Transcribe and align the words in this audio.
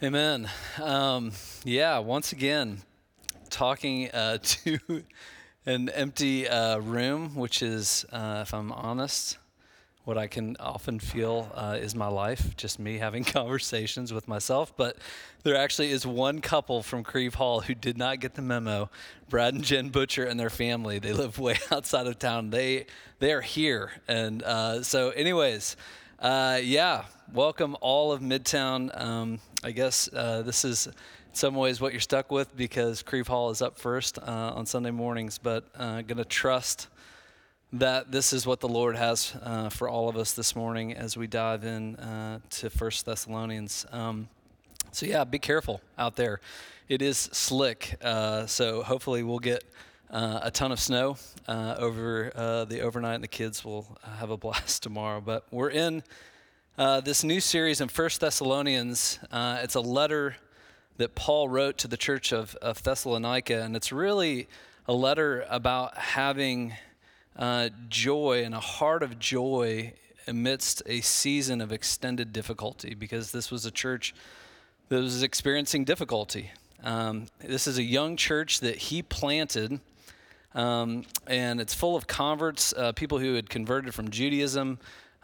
Amen. 0.00 0.48
Um, 0.80 1.32
yeah, 1.64 1.98
once 1.98 2.30
again, 2.30 2.82
talking 3.50 4.08
uh, 4.12 4.38
to 4.42 4.78
an 5.66 5.88
empty 5.88 6.46
uh, 6.48 6.78
room, 6.78 7.34
which 7.34 7.62
is, 7.64 8.06
uh, 8.12 8.38
if 8.42 8.54
I'm 8.54 8.70
honest, 8.70 9.38
what 10.04 10.16
I 10.16 10.28
can 10.28 10.56
often 10.60 11.00
feel 11.00 11.50
uh, 11.52 11.78
is 11.80 11.96
my 11.96 12.06
life, 12.06 12.56
just 12.56 12.78
me 12.78 12.98
having 12.98 13.24
conversations 13.24 14.12
with 14.12 14.28
myself. 14.28 14.72
But 14.76 14.98
there 15.42 15.56
actually 15.56 15.90
is 15.90 16.06
one 16.06 16.40
couple 16.42 16.84
from 16.84 17.02
Crieve 17.02 17.34
Hall 17.34 17.62
who 17.62 17.74
did 17.74 17.98
not 17.98 18.20
get 18.20 18.34
the 18.34 18.42
memo. 18.42 18.90
Brad 19.28 19.54
and 19.54 19.64
Jen 19.64 19.88
Butcher 19.88 20.24
and 20.24 20.38
their 20.38 20.48
family. 20.48 21.00
They 21.00 21.12
live 21.12 21.38
way 21.40 21.56
outside 21.72 22.06
of 22.06 22.20
town. 22.20 22.50
They 22.50 22.86
they 23.18 23.32
are 23.32 23.40
here, 23.40 23.90
and 24.06 24.44
uh, 24.44 24.84
so, 24.84 25.10
anyways. 25.10 25.76
Uh, 26.20 26.58
yeah, 26.60 27.04
welcome 27.32 27.76
all 27.80 28.10
of 28.10 28.20
Midtown. 28.20 28.90
Um, 29.00 29.38
I 29.64 29.72
guess 29.72 30.08
uh, 30.12 30.42
this 30.42 30.64
is 30.64 30.86
in 30.86 30.92
some 31.32 31.56
ways 31.56 31.80
what 31.80 31.92
you're 31.92 32.00
stuck 32.00 32.30
with 32.30 32.56
because 32.56 33.02
Crieve 33.02 33.26
Hall 33.26 33.50
is 33.50 33.60
up 33.60 33.76
first 33.76 34.16
uh, 34.16 34.52
on 34.54 34.66
Sunday 34.66 34.92
mornings, 34.92 35.38
but 35.38 35.64
uh, 35.76 36.02
going 36.02 36.18
to 36.18 36.24
trust 36.24 36.86
that 37.72 38.12
this 38.12 38.32
is 38.32 38.46
what 38.46 38.60
the 38.60 38.68
Lord 38.68 38.94
has 38.94 39.36
uh, 39.42 39.68
for 39.68 39.88
all 39.88 40.08
of 40.08 40.16
us 40.16 40.32
this 40.32 40.54
morning 40.54 40.94
as 40.94 41.16
we 41.16 41.26
dive 41.26 41.64
in 41.64 41.96
uh, 41.96 42.38
to 42.50 42.70
First 42.70 43.04
Thessalonians. 43.04 43.84
Um, 43.90 44.28
so 44.92 45.06
yeah, 45.06 45.24
be 45.24 45.40
careful 45.40 45.80
out 45.98 46.14
there. 46.14 46.40
It 46.88 47.02
is 47.02 47.18
slick, 47.18 47.96
so 48.46 48.84
hopefully 48.84 49.22
we'll 49.24 49.40
get. 49.40 49.64
Uh, 50.10 50.40
a 50.44 50.50
ton 50.50 50.72
of 50.72 50.80
snow 50.80 51.18
uh, 51.48 51.74
over 51.76 52.32
uh, 52.34 52.64
the 52.64 52.80
overnight, 52.80 53.16
and 53.16 53.22
the 53.22 53.28
kids 53.28 53.62
will 53.62 53.98
have 54.16 54.30
a 54.30 54.36
blast 54.38 54.82
tomorrow. 54.82 55.20
But 55.20 55.44
we're 55.50 55.68
in 55.68 56.02
uh, 56.78 57.00
this 57.00 57.24
new 57.24 57.40
series 57.40 57.80
in 57.80 57.88
First 57.88 58.20
Thessalonians. 58.20 59.18
Uh, 59.32 59.58
it's 59.62 59.74
a 59.74 59.80
letter 59.80 60.36
that 60.96 61.16
Paul 61.16 61.48
wrote 61.48 61.76
to 61.78 61.88
the 61.88 61.96
church 61.96 62.32
of, 62.32 62.54
of 62.62 62.80
Thessalonica, 62.84 63.62
and 63.62 63.74
it's 63.74 63.90
really 63.90 64.48
a 64.86 64.92
letter 64.92 65.44
about 65.50 65.98
having 65.98 66.74
uh, 67.36 67.70
joy 67.88 68.44
and 68.44 68.54
a 68.54 68.60
heart 68.60 69.02
of 69.02 69.18
joy 69.18 69.92
amidst 70.28 70.82
a 70.86 71.00
season 71.00 71.60
of 71.60 71.72
extended 71.72 72.32
difficulty, 72.32 72.94
because 72.94 73.32
this 73.32 73.50
was 73.50 73.66
a 73.66 73.72
church 73.72 74.14
that 74.88 75.00
was 75.00 75.24
experiencing 75.24 75.84
difficulty. 75.84 76.52
Um, 76.84 77.26
this 77.40 77.66
is 77.66 77.78
a 77.78 77.82
young 77.82 78.16
church 78.16 78.60
that 78.60 78.76
he 78.76 79.02
planted 79.02 79.80
um, 80.54 81.04
and 81.26 81.60
it's 81.60 81.74
full 81.74 81.94
of 81.94 82.06
converts, 82.06 82.72
uh, 82.76 82.92
people 82.92 83.18
who 83.18 83.34
had 83.34 83.50
converted 83.50 83.94
from 83.94 84.10
Judaism. 84.10 84.78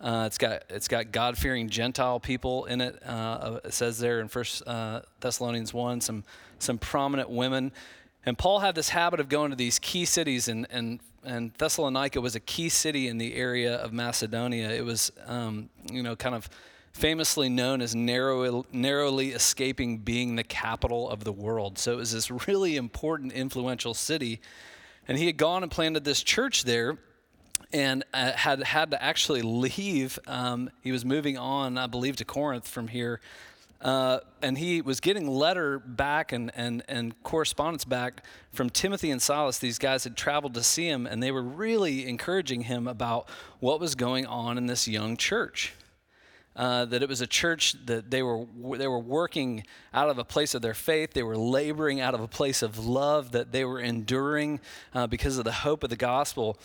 Uh, 0.05 0.25
it's 0.27 0.37
got 0.37 0.63
it's 0.69 0.87
got 0.87 1.13
God 1.13 1.39
fearing 1.39 1.71
Gentile 1.71 2.21
people 2.21 2.67
in 2.67 2.83
it. 2.83 3.03
Uh, 3.07 3.59
it 3.65 3.73
says 3.73 3.99
there 3.99 4.21
in 4.21 4.29
First 4.29 4.63
uh, 4.67 5.01
Thessalonians 5.21 5.73
one 5.73 6.03
some 6.03 6.25
some 6.59 6.77
prominent 6.77 7.31
women. 7.31 7.73
And 8.27 8.37
Paul 8.37 8.59
had 8.59 8.75
this 8.75 8.91
habit 8.91 9.19
of 9.19 9.31
going 9.31 9.49
to 9.51 9.57
these 9.57 9.79
key 9.79 10.05
cities, 10.05 10.47
and 10.47 10.67
and 10.69 11.01
and 11.25 11.55
Thessalonica 11.55 12.21
was 12.21 12.35
a 12.35 12.41
key 12.41 12.69
city 12.69 13.09
in 13.09 13.17
the 13.17 13.35
area 13.35 13.77
of 13.77 13.95
Macedonia. 13.95 14.71
It 14.71 14.85
was 14.85 15.11
um, 15.27 15.71
you 15.91 16.03
know 16.03 16.15
kind 16.15 16.35
of 16.35 16.51
famously 16.93 17.49
known 17.49 17.81
as 17.81 17.95
narrow, 17.95 18.65
narrowly 18.73 19.31
escaping 19.31 19.99
being 19.99 20.37
the 20.37 20.45
capital 20.45 21.09
of 21.09 21.25
the 21.25 21.33
world. 21.33 21.79
So 21.79 21.95
it 21.95 21.97
was 21.97 22.13
this 22.13 22.31
really 22.47 22.77
important, 22.77 23.33
influential 23.33 23.95
city. 23.95 24.41
And 25.09 25.19
he 25.19 25.27
had 25.27 25.37
gone 25.37 25.63
and 25.63 25.73
planted 25.73 26.05
this 26.05 26.23
church 26.23 26.65
there 26.65 26.99
and 27.75 28.05
uh, 28.15 28.31
had 28.33 28.63
had 28.63 28.93
to 28.93 29.03
actually 29.03 29.43
leave. 29.43 30.19
Um, 30.29 30.71
he 30.81 30.93
was 30.93 31.05
moving 31.05 31.37
on, 31.37 31.77
I 31.77 31.89
believe, 31.89 32.17
to 32.17 32.25
Corinth 32.25 32.69
from 32.69 32.89
here. 32.89 33.21
Uh, 33.81 34.21
and 34.41 34.57
he 34.57 34.81
was 34.81 35.01
getting 35.01 35.29
letter 35.29 35.79
back 35.81 36.33
and, 36.33 36.51
and, 36.55 36.83
and 36.89 37.21
correspondence 37.23 37.85
back 37.85 38.25
from 38.53 38.71
Timothy 38.71 39.11
and 39.11 39.21
Silas. 39.21 39.59
These 39.59 39.79
guys 39.79 40.05
had 40.05 40.17
traveled 40.17 40.55
to 40.55 40.63
see 40.63 40.87
him, 40.87 41.07
and 41.07 41.23
they 41.23 41.31
were 41.31 41.43
really 41.43 42.09
encouraging 42.09 42.63
him 42.63 42.87
about 42.87 43.29
what 43.61 43.81
was 43.81 43.95
going 43.95 44.25
on 44.25 44.57
in 44.57 44.67
this 44.67 44.89
young 44.89 45.19
church. 45.19 45.75
Uh, 46.57 46.85
that 46.85 47.03
it 47.03 47.09
was 47.09 47.21
a 47.21 47.27
church 47.27 47.75
that 47.87 48.13
they 48.13 48.23
were 48.23 48.47
they 48.79 48.87
were 48.87 49.01
working 49.01 49.65
out 49.93 50.09
of 50.09 50.19
a 50.19 50.25
place 50.25 50.55
of 50.55 50.63
their 50.63 50.73
faith. 50.73 51.13
They 51.13 51.25
were 51.25 51.37
laboring 51.37 52.01
out 52.01 52.15
of 52.15 52.21
a 52.21 52.29
place 52.29 52.63
of 52.63 52.87
love. 52.87 53.33
That 53.33 53.51
they 53.51 53.65
were 53.65 53.81
enduring 53.81 54.61
uh, 54.95 55.09
because 55.09 55.37
of 55.37 55.45
the 55.45 55.53
hope 55.53 55.83
of 55.83 55.91
the 55.91 55.97
gospel. 55.97 56.57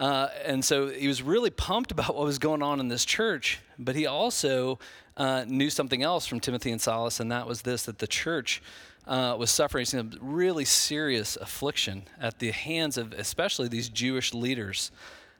Uh, 0.00 0.28
and 0.46 0.64
so 0.64 0.88
he 0.88 1.06
was 1.06 1.22
really 1.22 1.50
pumped 1.50 1.92
about 1.92 2.16
what 2.16 2.24
was 2.24 2.38
going 2.38 2.62
on 2.62 2.80
in 2.80 2.88
this 2.88 3.04
church. 3.04 3.60
But 3.78 3.94
he 3.94 4.06
also 4.06 4.78
uh, 5.16 5.44
knew 5.46 5.70
something 5.70 6.02
else 6.02 6.26
from 6.26 6.40
Timothy 6.40 6.72
and 6.72 6.80
Silas, 6.80 7.20
and 7.20 7.30
that 7.30 7.46
was 7.46 7.62
this: 7.62 7.84
that 7.84 7.98
the 7.98 8.08
church. 8.08 8.62
Uh, 9.06 9.34
was 9.36 9.50
suffering 9.50 9.86
some 9.86 10.12
really 10.20 10.64
serious 10.64 11.34
affliction 11.36 12.02
at 12.20 12.38
the 12.38 12.50
hands 12.52 12.98
of 12.98 13.12
especially 13.14 13.66
these 13.66 13.88
Jewish 13.88 14.34
leaders. 14.34 14.92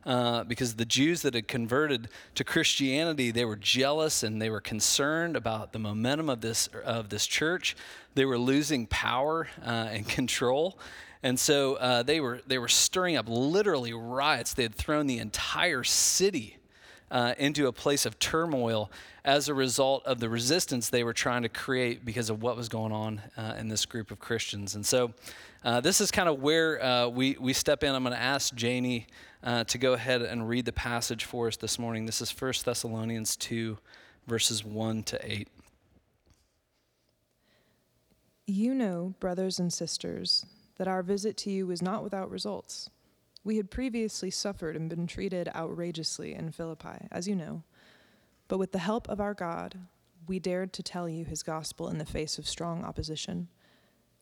Uh, 0.05 0.45
because 0.45 0.77
the 0.77 0.87
Jews 0.87 1.21
that 1.23 1.35
had 1.35 1.47
converted 1.47 2.09
to 2.35 2.43
Christianity, 2.43 3.31
they 3.31 3.45
were 3.45 3.57
jealous 3.57 4.23
and 4.23 4.41
they 4.41 4.49
were 4.49 4.61
concerned 4.61 5.37
about 5.37 5.73
the 5.73 5.79
momentum 5.79 6.31
of 6.31 6.41
this 6.41 6.69
of 6.69 7.11
this 7.11 7.27
church. 7.27 7.77
They 8.15 8.25
were 8.25 8.39
losing 8.39 8.87
power 8.87 9.49
uh, 9.63 9.89
and 9.93 10.09
control, 10.09 10.79
and 11.23 11.39
so 11.39 11.75
uh, 11.75 12.03
they 12.03 12.21
were 12.21 12.41
they 12.47 12.59
were 12.59 12.69
stirring 12.69 13.17
up 13.17 13.27
literally 13.29 13.93
riots. 13.93 14.55
They 14.55 14.63
had 14.63 14.75
thrown 14.75 15.07
the 15.07 15.19
entire 15.19 15.85
city 15.85 16.57
uh, 17.11 17.35
into 17.39 17.67
a 17.67 17.73
place 17.73 18.07
of 18.07 18.19
turmoil 18.19 18.91
as 19.25 19.49
a 19.49 19.55
result 19.55 20.05
of 20.07 20.21
the 20.21 20.29
resistance 20.29 20.89
they 20.89 21.05
were 21.05 21.13
trying 21.13 21.43
to 21.43 21.49
create 21.49 22.05
because 22.05 22.31
of 22.31 22.43
what 22.43 22.57
was 22.57 22.69
going 22.69 22.93
on 22.93 23.21
uh, 23.37 23.55
in 23.59 23.69
this 23.69 23.85
group 23.85 24.11
of 24.11 24.19
Christians. 24.19 24.77
And 24.77 24.87
so, 24.87 25.13
uh, 25.63 25.81
this 25.81 26.01
is 26.01 26.11
kind 26.11 26.29
of 26.29 26.41
where 26.41 26.83
uh, 26.83 27.09
we 27.09 27.37
we 27.39 27.53
step 27.53 27.85
in. 27.85 27.95
I'm 27.95 28.03
going 28.03 28.17
to 28.17 28.23
ask 28.23 28.55
Janie 28.55 29.07
uh, 29.43 29.65
to 29.65 29.79
go 29.79 29.93
ahead 29.93 30.23
and 30.23 30.49
read 30.49 30.65
the 30.65 30.73
passage 30.73 31.25
for 31.25 31.49
us 31.49 31.57
this 31.57 31.79
morning. 31.79 32.07
This 32.07 32.23
is 32.23 32.31
1 32.31 32.53
Thessalonians 32.65 33.37
2, 33.37 33.77
verses 34.27 34.65
1 34.65 35.03
to 35.05 35.33
8. 35.33 35.49
You 38.47 38.75
know, 38.75 39.15
brothers 39.21 39.59
and 39.59 39.73
sisters, 39.73 40.45
that 40.81 40.89
our 40.89 41.03
visit 41.03 41.37
to 41.37 41.51
you 41.51 41.67
was 41.67 41.83
not 41.83 42.03
without 42.03 42.31
results. 42.31 42.89
We 43.45 43.59
had 43.59 43.71
previously 43.71 44.31
suffered 44.31 44.77
and 44.77 44.89
been 44.89 45.07
treated 45.07 45.47
outrageously 45.55 46.33
in 46.33 46.53
Philippi, 46.53 47.07
as 47.11 47.29
you 47.29 47.37
know. 47.37 47.65
But 48.49 48.57
with 48.57 48.73
the 48.73 48.79
help 48.79 49.07
of 49.07 49.21
our 49.21 49.35
God, 49.35 49.79
we 50.27 50.39
dared 50.39 50.73
to 50.73 50.83
tell 50.83 51.07
you 51.07 51.27
his 51.27 51.43
gospel 51.43 51.91
in 51.91 51.99
the 51.99 52.07
face 52.07 52.39
of 52.39 52.49
strong 52.49 52.83
opposition. 52.83 53.49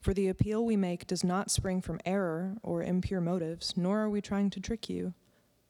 For 0.01 0.13
the 0.13 0.27
appeal 0.27 0.65
we 0.65 0.75
make 0.75 1.07
does 1.07 1.23
not 1.23 1.49
spring 1.49 1.81
from 1.81 2.01
error 2.05 2.57
or 2.65 2.83
impure 2.83 3.21
motives, 3.21 3.75
nor 3.77 4.01
are 4.01 4.11
we 4.11 4.21
trying 4.21 4.51
to 4.51 4.59
trick 4.59 4.91
you. 4.91 5.15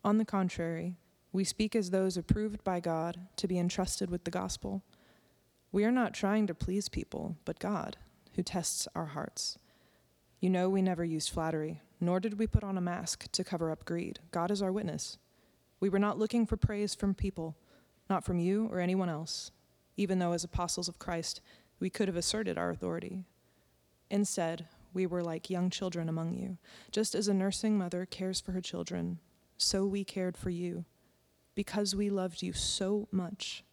On 0.03 0.17
the 0.17 0.25
contrary, 0.25 0.97
we 1.33 1.45
speak 1.45 1.77
as 1.77 1.91
those 1.91 2.17
approved 2.17 2.65
by 2.65 2.81
God 2.81 3.21
to 3.37 3.47
be 3.47 3.59
entrusted 3.59 4.09
with 4.09 4.25
the 4.25 4.31
gospel. 4.31 4.83
We 5.71 5.85
are 5.85 5.93
not 5.93 6.15
trying 6.15 6.47
to 6.47 6.55
please 6.55 6.89
people, 6.89 7.37
but 7.45 7.59
God, 7.59 7.99
who 8.37 8.43
tests 8.43 8.89
our 8.95 9.05
hearts. 9.05 9.59
You 10.41 10.51
know 10.51 10.69
we 10.69 10.83
never 10.83 11.05
used 11.05 11.31
flattery, 11.31 11.83
nor 12.01 12.21
did 12.21 12.39
we 12.39 12.47
put 12.47 12.63
on 12.63 12.79
a 12.79 12.81
mask 12.81 13.31
to 13.33 13.43
cover 13.43 13.73
up 13.73 13.85
greed. 13.85 14.21
God 14.31 14.53
is 14.53 14.63
our 14.63 14.71
witness. 14.71 15.19
We 15.81 15.89
were 15.89 15.99
not 15.99 16.19
looking 16.19 16.47
for 16.47 16.57
praise 16.57 16.95
from 16.95 17.15
people, 17.15 17.57
not 18.09 18.25
from 18.25 18.39
you 18.39 18.69
or 18.71 18.79
anyone 18.79 19.09
else, 19.09 19.51
even 19.97 20.21
though 20.21 20.33
as 20.33 20.45
apostles 20.45 20.89
of 20.89 21.01
Christ 21.01 21.41
we 21.81 21.91
could 21.91 22.07
have 22.07 22.17
asserted 22.17 22.57
our 22.57 22.71
authority. 22.71 23.25
Instead, 24.11 24.67
we 24.95 25.07
were 25.07 25.23
like 25.23 25.51
young 25.51 25.71
children 25.71 26.09
among 26.09 26.35
you. 26.35 26.57
Just 26.93 27.15
as 27.15 27.27
a 27.27 27.35
nursing 27.35 27.77
mother 27.77 28.07
cares 28.07 28.41
for 28.41 28.53
her 28.53 28.61
children, 28.61 29.19
so 29.57 29.85
we 29.85 30.05
cared 30.05 30.37
for 30.37 30.51
you. 30.51 30.85
Because 31.57 31.97
we 31.97 32.11
loved 32.11 32.43
you 32.43 32.53
so 32.53 33.09
much, 33.11 33.65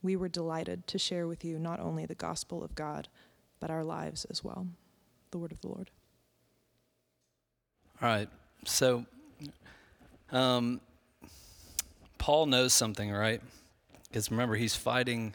we 0.00 0.14
were 0.14 0.28
delighted 0.28 0.86
to 0.86 0.98
share 0.98 1.26
with 1.26 1.44
you 1.44 1.58
not 1.58 1.80
only 1.80 2.06
the 2.06 2.14
gospel 2.14 2.62
of 2.62 2.76
God, 2.76 3.08
but 3.58 3.70
our 3.70 3.84
lives 3.84 4.24
as 4.26 4.44
well. 4.44 4.68
The 5.30 5.38
word 5.38 5.52
of 5.52 5.60
the 5.60 5.68
Lord. 5.68 5.90
All 8.00 8.08
right. 8.08 8.28
So, 8.64 9.04
um, 10.30 10.80
Paul 12.18 12.46
knows 12.46 12.72
something, 12.72 13.10
right? 13.10 13.40
Because 14.08 14.30
remember, 14.30 14.56
he's 14.56 14.74
fighting 14.74 15.34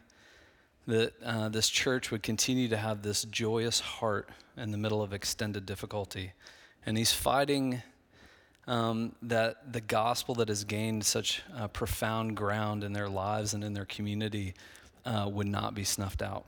that 0.88 1.13
uh, 1.24 1.50
this 1.50 1.69
church 1.69 2.12
would 2.12 2.24
continue 2.24 2.68
to 2.68 2.78
have 2.78 3.01
this 3.01 3.24
joyous 3.24 3.80
heart 3.80 4.30
in 4.57 4.72
the 4.72 4.78
middle 4.78 5.01
of 5.01 5.13
extended 5.13 5.66
difficulty. 5.66 6.34
And 6.86 6.98
he's 6.98 7.13
fighting 7.13 7.81
um, 8.68 9.16
that 9.22 9.74
the 9.74 9.81
gospel 9.81 10.36
that 10.36 10.50
has 10.50 10.63
gained 10.63 11.06
such 11.06 11.42
uh, 11.56 11.68
profound 11.68 12.36
ground 12.36 12.84
in 12.84 12.94
their 12.94 13.10
lives 13.10 13.54
and 13.54 13.63
in 13.63 13.74
their 13.74 13.86
community 13.86 14.54
uh, 15.06 15.30
would 15.31 15.48
not 15.48 15.74
be 15.74 15.84
snuffed 15.84 16.22
out. 16.22 16.45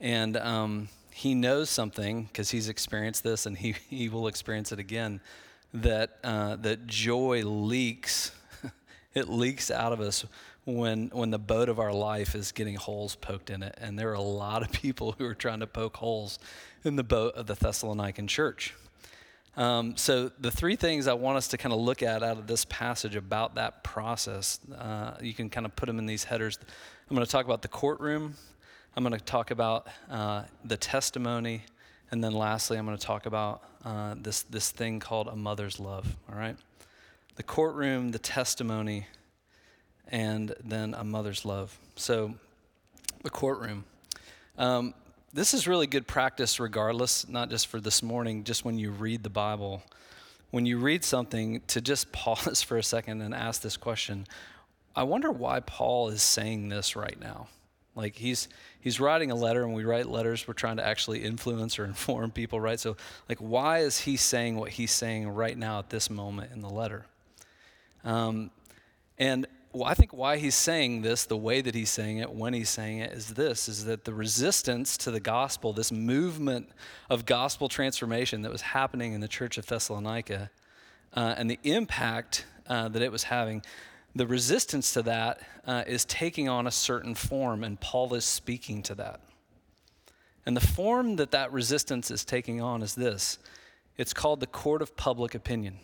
And 0.00 0.36
um, 0.36 0.88
he 1.16 1.32
knows 1.32 1.70
something 1.70 2.24
because 2.24 2.50
he's 2.50 2.68
experienced 2.68 3.22
this 3.22 3.46
and 3.46 3.56
he, 3.56 3.76
he 3.88 4.08
will 4.08 4.26
experience 4.26 4.72
it 4.72 4.80
again 4.80 5.20
that, 5.72 6.18
uh, 6.24 6.56
that 6.56 6.88
joy 6.88 7.42
leaks. 7.44 8.32
it 9.14 9.28
leaks 9.28 9.70
out 9.70 9.92
of 9.92 10.00
us 10.00 10.24
when 10.66 11.10
when 11.12 11.30
the 11.30 11.38
boat 11.38 11.68
of 11.68 11.78
our 11.78 11.92
life 11.92 12.34
is 12.34 12.50
getting 12.50 12.74
holes 12.74 13.16
poked 13.16 13.50
in 13.50 13.62
it 13.62 13.76
and 13.82 13.98
there 13.98 14.08
are 14.10 14.14
a 14.14 14.20
lot 14.20 14.62
of 14.62 14.72
people 14.82 15.14
who 15.18 15.26
are 15.26 15.34
trying 15.34 15.60
to 15.60 15.66
poke 15.66 15.98
holes 15.98 16.38
in 16.84 16.96
the 16.96 17.04
boat 17.04 17.34
of 17.34 17.46
the 17.46 17.54
thessalonican 17.54 18.26
church 18.26 18.74
um, 19.58 19.94
so 19.94 20.30
the 20.38 20.50
three 20.50 20.74
things 20.74 21.06
i 21.06 21.12
want 21.12 21.36
us 21.36 21.48
to 21.48 21.58
kind 21.58 21.74
of 21.74 21.78
look 21.78 22.02
at 22.02 22.22
out 22.22 22.38
of 22.38 22.46
this 22.46 22.64
passage 22.64 23.14
about 23.14 23.56
that 23.56 23.84
process 23.84 24.58
uh, 24.78 25.12
you 25.20 25.34
can 25.34 25.50
kind 25.50 25.66
of 25.66 25.76
put 25.76 25.84
them 25.84 25.98
in 25.98 26.06
these 26.06 26.24
headers 26.24 26.58
i'm 27.10 27.14
going 27.14 27.26
to 27.26 27.30
talk 27.30 27.44
about 27.44 27.60
the 27.60 27.68
courtroom 27.68 28.34
i'm 28.96 29.02
going 29.04 29.12
to 29.18 29.24
talk 29.24 29.50
about 29.50 29.86
uh, 30.10 30.42
the 30.64 30.76
testimony 30.76 31.62
and 32.10 32.22
then 32.22 32.32
lastly 32.32 32.76
i'm 32.78 32.86
going 32.86 32.96
to 32.96 33.06
talk 33.06 33.26
about 33.26 33.62
uh, 33.84 34.14
this, 34.16 34.42
this 34.42 34.70
thing 34.70 35.00
called 35.00 35.28
a 35.28 35.36
mother's 35.36 35.78
love 35.78 36.16
all 36.30 36.38
right 36.38 36.56
the 37.36 37.42
courtroom 37.42 38.10
the 38.10 38.18
testimony 38.18 39.06
and 40.08 40.54
then 40.62 40.94
a 40.94 41.04
mother's 41.04 41.44
love. 41.44 41.76
So, 41.96 42.34
the 43.22 43.30
courtroom. 43.30 43.84
Um, 44.58 44.94
this 45.32 45.54
is 45.54 45.66
really 45.66 45.86
good 45.86 46.06
practice, 46.06 46.60
regardless, 46.60 47.28
not 47.28 47.50
just 47.50 47.66
for 47.66 47.80
this 47.80 48.02
morning, 48.02 48.44
just 48.44 48.64
when 48.64 48.78
you 48.78 48.90
read 48.90 49.22
the 49.22 49.30
Bible. 49.30 49.82
When 50.50 50.66
you 50.66 50.78
read 50.78 51.04
something, 51.04 51.62
to 51.68 51.80
just 51.80 52.12
pause 52.12 52.62
for 52.62 52.76
a 52.78 52.82
second 52.82 53.22
and 53.22 53.34
ask 53.34 53.62
this 53.62 53.76
question 53.76 54.26
I 54.96 55.02
wonder 55.02 55.32
why 55.32 55.58
Paul 55.58 56.10
is 56.10 56.22
saying 56.22 56.68
this 56.68 56.94
right 56.94 57.18
now. 57.18 57.48
Like 57.96 58.16
he's 58.16 58.48
he's 58.80 58.98
writing 58.98 59.30
a 59.30 59.34
letter, 59.34 59.62
and 59.62 59.72
we 59.72 59.84
write 59.84 60.06
letters. 60.06 60.48
We're 60.48 60.54
trying 60.54 60.76
to 60.78 60.86
actually 60.86 61.22
influence 61.22 61.78
or 61.78 61.84
inform 61.84 62.30
people, 62.30 62.60
right? 62.60 62.80
So, 62.80 62.96
like, 63.28 63.38
why 63.38 63.78
is 63.78 64.00
he 64.00 64.16
saying 64.16 64.56
what 64.56 64.70
he's 64.70 64.92
saying 64.92 65.28
right 65.28 65.56
now 65.56 65.78
at 65.78 65.90
this 65.90 66.10
moment 66.10 66.52
in 66.52 66.60
the 66.60 66.70
letter? 66.70 67.06
Um, 68.04 68.50
and 69.18 69.46
well, 69.72 69.84
I 69.84 69.94
think 69.94 70.12
why 70.12 70.36
he's 70.36 70.54
saying 70.54 71.02
this, 71.02 71.24
the 71.24 71.36
way 71.36 71.60
that 71.60 71.74
he's 71.74 71.90
saying 71.90 72.18
it, 72.18 72.32
when 72.32 72.54
he's 72.54 72.70
saying 72.70 72.98
it, 72.98 73.12
is 73.12 73.34
this: 73.34 73.68
is 73.68 73.84
that 73.86 74.04
the 74.04 74.14
resistance 74.14 74.96
to 74.98 75.10
the 75.10 75.20
gospel, 75.20 75.72
this 75.72 75.90
movement 75.90 76.68
of 77.10 77.26
gospel 77.26 77.68
transformation 77.68 78.42
that 78.42 78.52
was 78.52 78.60
happening 78.60 79.12
in 79.12 79.20
the 79.20 79.28
church 79.28 79.58
of 79.58 79.66
Thessalonica, 79.66 80.50
uh, 81.14 81.34
and 81.36 81.50
the 81.50 81.58
impact 81.64 82.44
uh, 82.68 82.88
that 82.88 83.02
it 83.02 83.10
was 83.10 83.24
having, 83.24 83.62
the 84.14 84.26
resistance 84.26 84.92
to 84.92 85.02
that 85.02 85.40
uh, 85.66 85.84
is 85.86 86.04
taking 86.04 86.48
on 86.48 86.66
a 86.66 86.70
certain 86.70 87.14
form, 87.14 87.64
and 87.64 87.80
Paul 87.80 88.14
is 88.14 88.24
speaking 88.24 88.82
to 88.84 88.94
that. 88.94 89.20
And 90.46 90.56
the 90.56 90.66
form 90.66 91.16
that 91.16 91.30
that 91.32 91.52
resistance 91.52 92.10
is 92.10 92.24
taking 92.24 92.60
on 92.60 92.82
is 92.82 92.94
this: 92.94 93.38
it's 93.96 94.12
called 94.12 94.40
the 94.40 94.46
court 94.46 94.82
of 94.82 94.96
public 94.96 95.34
opinion. 95.34 95.78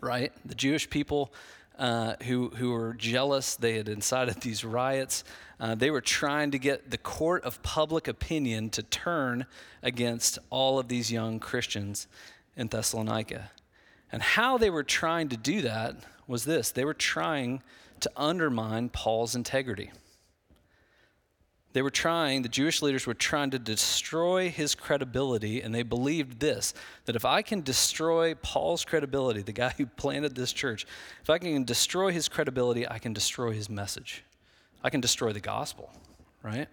Right? 0.00 0.32
The 0.44 0.54
Jewish 0.54 0.88
people 0.88 1.32
uh, 1.80 2.14
who, 2.24 2.50
who 2.50 2.72
were 2.72 2.94
jealous. 2.94 3.56
They 3.56 3.76
had 3.76 3.88
incited 3.88 4.36
these 4.42 4.64
riots. 4.64 5.24
Uh, 5.58 5.74
they 5.74 5.90
were 5.90 6.00
trying 6.00 6.50
to 6.52 6.58
get 6.58 6.90
the 6.90 6.98
court 6.98 7.42
of 7.44 7.62
public 7.62 8.06
opinion 8.06 8.70
to 8.70 8.82
turn 8.82 9.46
against 9.82 10.38
all 10.50 10.78
of 10.78 10.88
these 10.88 11.10
young 11.10 11.40
Christians 11.40 12.06
in 12.56 12.68
Thessalonica. 12.68 13.50
And 14.12 14.22
how 14.22 14.58
they 14.58 14.70
were 14.70 14.82
trying 14.82 15.28
to 15.28 15.36
do 15.36 15.62
that 15.62 15.96
was 16.26 16.44
this 16.44 16.70
they 16.70 16.84
were 16.84 16.94
trying 16.94 17.62
to 18.00 18.10
undermine 18.16 18.88
Paul's 18.88 19.34
integrity. 19.34 19.90
They 21.72 21.82
were 21.82 21.90
trying, 21.90 22.42
the 22.42 22.48
Jewish 22.48 22.82
leaders 22.82 23.06
were 23.06 23.14
trying 23.14 23.50
to 23.50 23.58
destroy 23.58 24.50
his 24.50 24.74
credibility, 24.74 25.62
and 25.62 25.72
they 25.72 25.84
believed 25.84 26.40
this 26.40 26.74
that 27.04 27.14
if 27.14 27.24
I 27.24 27.42
can 27.42 27.60
destroy 27.60 28.34
Paul's 28.34 28.84
credibility, 28.84 29.42
the 29.42 29.52
guy 29.52 29.72
who 29.76 29.86
planted 29.86 30.34
this 30.34 30.52
church, 30.52 30.84
if 31.22 31.30
I 31.30 31.38
can 31.38 31.62
destroy 31.64 32.10
his 32.10 32.28
credibility, 32.28 32.88
I 32.88 32.98
can 32.98 33.12
destroy 33.12 33.52
his 33.52 33.70
message. 33.70 34.24
I 34.82 34.90
can 34.90 35.00
destroy 35.00 35.32
the 35.32 35.40
gospel, 35.40 35.92
right? 36.42 36.66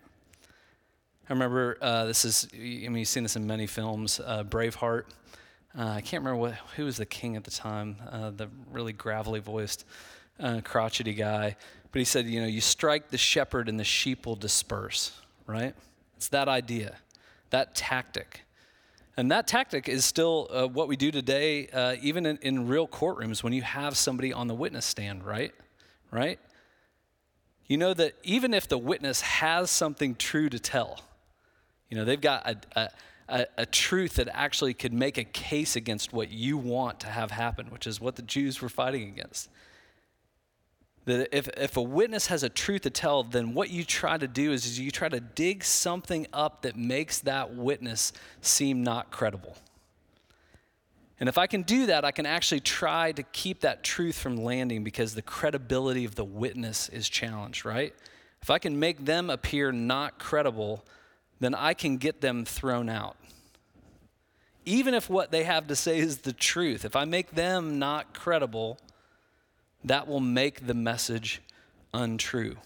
I 1.29 1.33
remember 1.33 1.77
uh, 1.81 2.05
this 2.05 2.25
is, 2.25 2.47
I 2.53 2.57
mean, 2.57 2.97
you've 2.97 3.07
seen 3.07 3.23
this 3.23 3.35
in 3.35 3.45
many 3.45 3.67
films, 3.67 4.19
uh, 4.25 4.45
Braveheart. 4.45 5.03
Uh, 5.77 5.89
I 5.89 6.01
can't 6.01 6.23
remember 6.23 6.41
what, 6.41 6.53
who 6.75 6.85
was 6.85 6.97
the 6.97 7.05
king 7.05 7.35
at 7.35 7.43
the 7.43 7.51
time, 7.51 7.97
uh, 8.11 8.31
the 8.31 8.49
really 8.71 8.93
gravelly 8.93 9.39
voiced, 9.39 9.85
uh, 10.39 10.61
crotchety 10.63 11.13
guy. 11.13 11.55
But 11.91 11.99
he 11.99 12.05
said, 12.05 12.25
you 12.25 12.41
know, 12.41 12.47
you 12.47 12.61
strike 12.61 13.09
the 13.09 13.17
shepherd 13.17 13.69
and 13.69 13.79
the 13.79 13.83
sheep 13.83 14.25
will 14.25 14.35
disperse, 14.35 15.11
right? 15.45 15.75
It's 16.15 16.29
that 16.29 16.47
idea, 16.47 16.95
that 17.51 17.75
tactic. 17.75 18.41
And 19.17 19.29
that 19.31 19.45
tactic 19.45 19.87
is 19.87 20.03
still 20.03 20.47
uh, 20.51 20.67
what 20.67 20.87
we 20.87 20.95
do 20.95 21.11
today, 21.11 21.67
uh, 21.67 21.95
even 22.01 22.25
in, 22.25 22.39
in 22.41 22.67
real 22.67 22.87
courtrooms 22.87 23.43
when 23.43 23.53
you 23.53 23.61
have 23.61 23.97
somebody 23.97 24.33
on 24.33 24.47
the 24.47 24.55
witness 24.55 24.85
stand, 24.85 25.23
right? 25.23 25.53
Right? 26.09 26.39
You 27.67 27.77
know 27.77 27.93
that 27.93 28.15
even 28.23 28.55
if 28.55 28.67
the 28.67 28.79
witness 28.79 29.21
has 29.21 29.69
something 29.69 30.15
true 30.15 30.49
to 30.49 30.57
tell, 30.57 31.01
you 31.89 31.97
know, 31.97 32.05
they've 32.05 32.19
got 32.19 32.47
a, 32.49 32.79
a, 32.79 32.89
a, 33.29 33.65
truth 33.65 34.15
that 34.15 34.29
actually 34.33 34.73
could 34.73 34.93
make 34.93 35.17
a 35.17 35.23
case 35.23 35.75
against 35.75 36.13
what 36.13 36.31
you 36.31 36.57
want 36.57 36.99
to 37.01 37.07
have 37.07 37.31
happen, 37.31 37.67
which 37.67 37.85
is 37.85 37.99
what 37.99 38.15
the 38.15 38.21
Jews 38.21 38.61
were 38.61 38.69
fighting 38.69 39.09
against. 39.09 39.49
That 41.05 41.35
if, 41.35 41.47
if 41.57 41.77
a 41.77 41.81
witness 41.81 42.27
has 42.27 42.43
a 42.43 42.49
truth 42.49 42.81
to 42.81 42.89
tell, 42.89 43.23
then 43.23 43.53
what 43.53 43.69
you 43.69 43.83
try 43.83 44.17
to 44.17 44.27
do 44.27 44.51
is, 44.51 44.65
is 44.65 44.79
you 44.79 44.91
try 44.91 45.09
to 45.09 45.19
dig 45.19 45.63
something 45.63 46.27
up 46.33 46.61
that 46.61 46.75
makes 46.75 47.19
that 47.21 47.53
witness 47.53 48.13
seem 48.41 48.83
not 48.83 49.11
credible. 49.11 49.57
And 51.19 51.27
if 51.27 51.37
I 51.37 51.47
can 51.47 51.63
do 51.63 51.87
that, 51.87 52.05
I 52.05 52.11
can 52.11 52.25
actually 52.25 52.59
try 52.59 53.11
to 53.13 53.23
keep 53.23 53.61
that 53.61 53.83
truth 53.83 54.17
from 54.17 54.37
landing 54.37 54.83
because 54.83 55.15
the 55.15 55.21
credibility 55.21 56.05
of 56.05 56.15
the 56.15 56.25
witness 56.25 56.89
is 56.89 57.09
challenged, 57.09 57.65
right? 57.65 57.93
If 58.41 58.49
I 58.49 58.59
can 58.59 58.79
make 58.79 59.03
them 59.03 59.29
appear 59.29 59.71
not 59.71 60.19
credible, 60.19 60.85
then 61.39 61.53
I 61.53 61.73
can 61.73 61.97
get 61.97 62.21
them 62.21 62.45
thrown 62.45 62.89
out. 62.89 63.17
Even 64.65 64.93
if 64.93 65.09
what 65.09 65.31
they 65.31 65.43
have 65.43 65.67
to 65.67 65.75
say 65.75 65.99
is 65.99 66.19
the 66.19 66.33
truth, 66.33 66.83
if 66.83 66.95
I 66.95 67.05
make 67.05 67.31
them 67.31 67.79
not 67.79 68.13
credible, 68.13 68.77
that 69.83 70.07
will 70.07 70.19
make 70.19 70.67
the 70.67 70.73
message 70.73 71.41
untrue. 71.93 72.57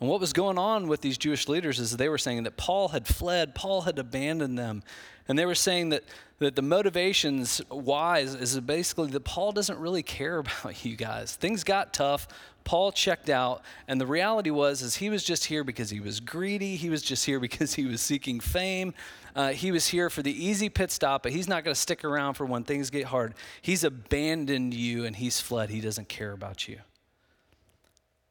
And 0.00 0.08
what 0.08 0.18
was 0.18 0.32
going 0.32 0.56
on 0.56 0.88
with 0.88 1.02
these 1.02 1.18
Jewish 1.18 1.46
leaders 1.46 1.78
is 1.78 1.94
they 1.96 2.08
were 2.08 2.18
saying 2.18 2.44
that 2.44 2.56
Paul 2.56 2.88
had 2.88 3.06
fled, 3.06 3.54
Paul 3.54 3.82
had 3.82 3.98
abandoned 3.98 4.58
them. 4.58 4.82
And 5.28 5.38
they 5.38 5.44
were 5.44 5.54
saying 5.54 5.90
that, 5.90 6.04
that 6.38 6.56
the 6.56 6.62
motivations 6.62 7.60
is, 7.60 8.34
is 8.34 8.60
basically 8.60 9.10
that 9.10 9.24
Paul 9.24 9.52
doesn't 9.52 9.78
really 9.78 10.02
care 10.02 10.38
about 10.64 10.84
you 10.84 10.96
guys. 10.96 11.36
Things 11.36 11.64
got 11.64 11.92
tough. 11.92 12.26
Paul 12.64 12.92
checked 12.92 13.28
out, 13.28 13.62
and 13.88 14.00
the 14.00 14.06
reality 14.06 14.50
was 14.50 14.82
is 14.82 14.96
he 14.96 15.10
was 15.10 15.24
just 15.24 15.46
here 15.46 15.64
because 15.64 15.90
he 15.90 16.00
was 16.00 16.20
greedy. 16.20 16.76
He 16.76 16.90
was 16.90 17.02
just 17.02 17.24
here 17.24 17.40
because 17.48 17.74
he 17.74 17.86
was 17.86 18.00
seeking 18.00 18.40
fame. 18.40 18.94
Uh, 19.34 19.50
he 19.50 19.70
was 19.70 19.88
here 19.88 20.10
for 20.10 20.22
the 20.22 20.44
easy 20.44 20.68
pit 20.68 20.90
stop, 20.90 21.22
but 21.22 21.32
he's 21.32 21.48
not 21.48 21.64
going 21.64 21.74
to 21.74 21.80
stick 21.80 22.04
around 22.04 22.34
for 22.34 22.44
when 22.44 22.64
things 22.64 22.90
get 22.90 23.06
hard. 23.06 23.34
He's 23.62 23.84
abandoned 23.84 24.74
you 24.74 25.04
and 25.04 25.16
he's 25.16 25.40
fled. 25.40 25.70
He 25.70 25.80
doesn't 25.80 26.08
care 26.08 26.32
about 26.32 26.68
you. 26.68 26.80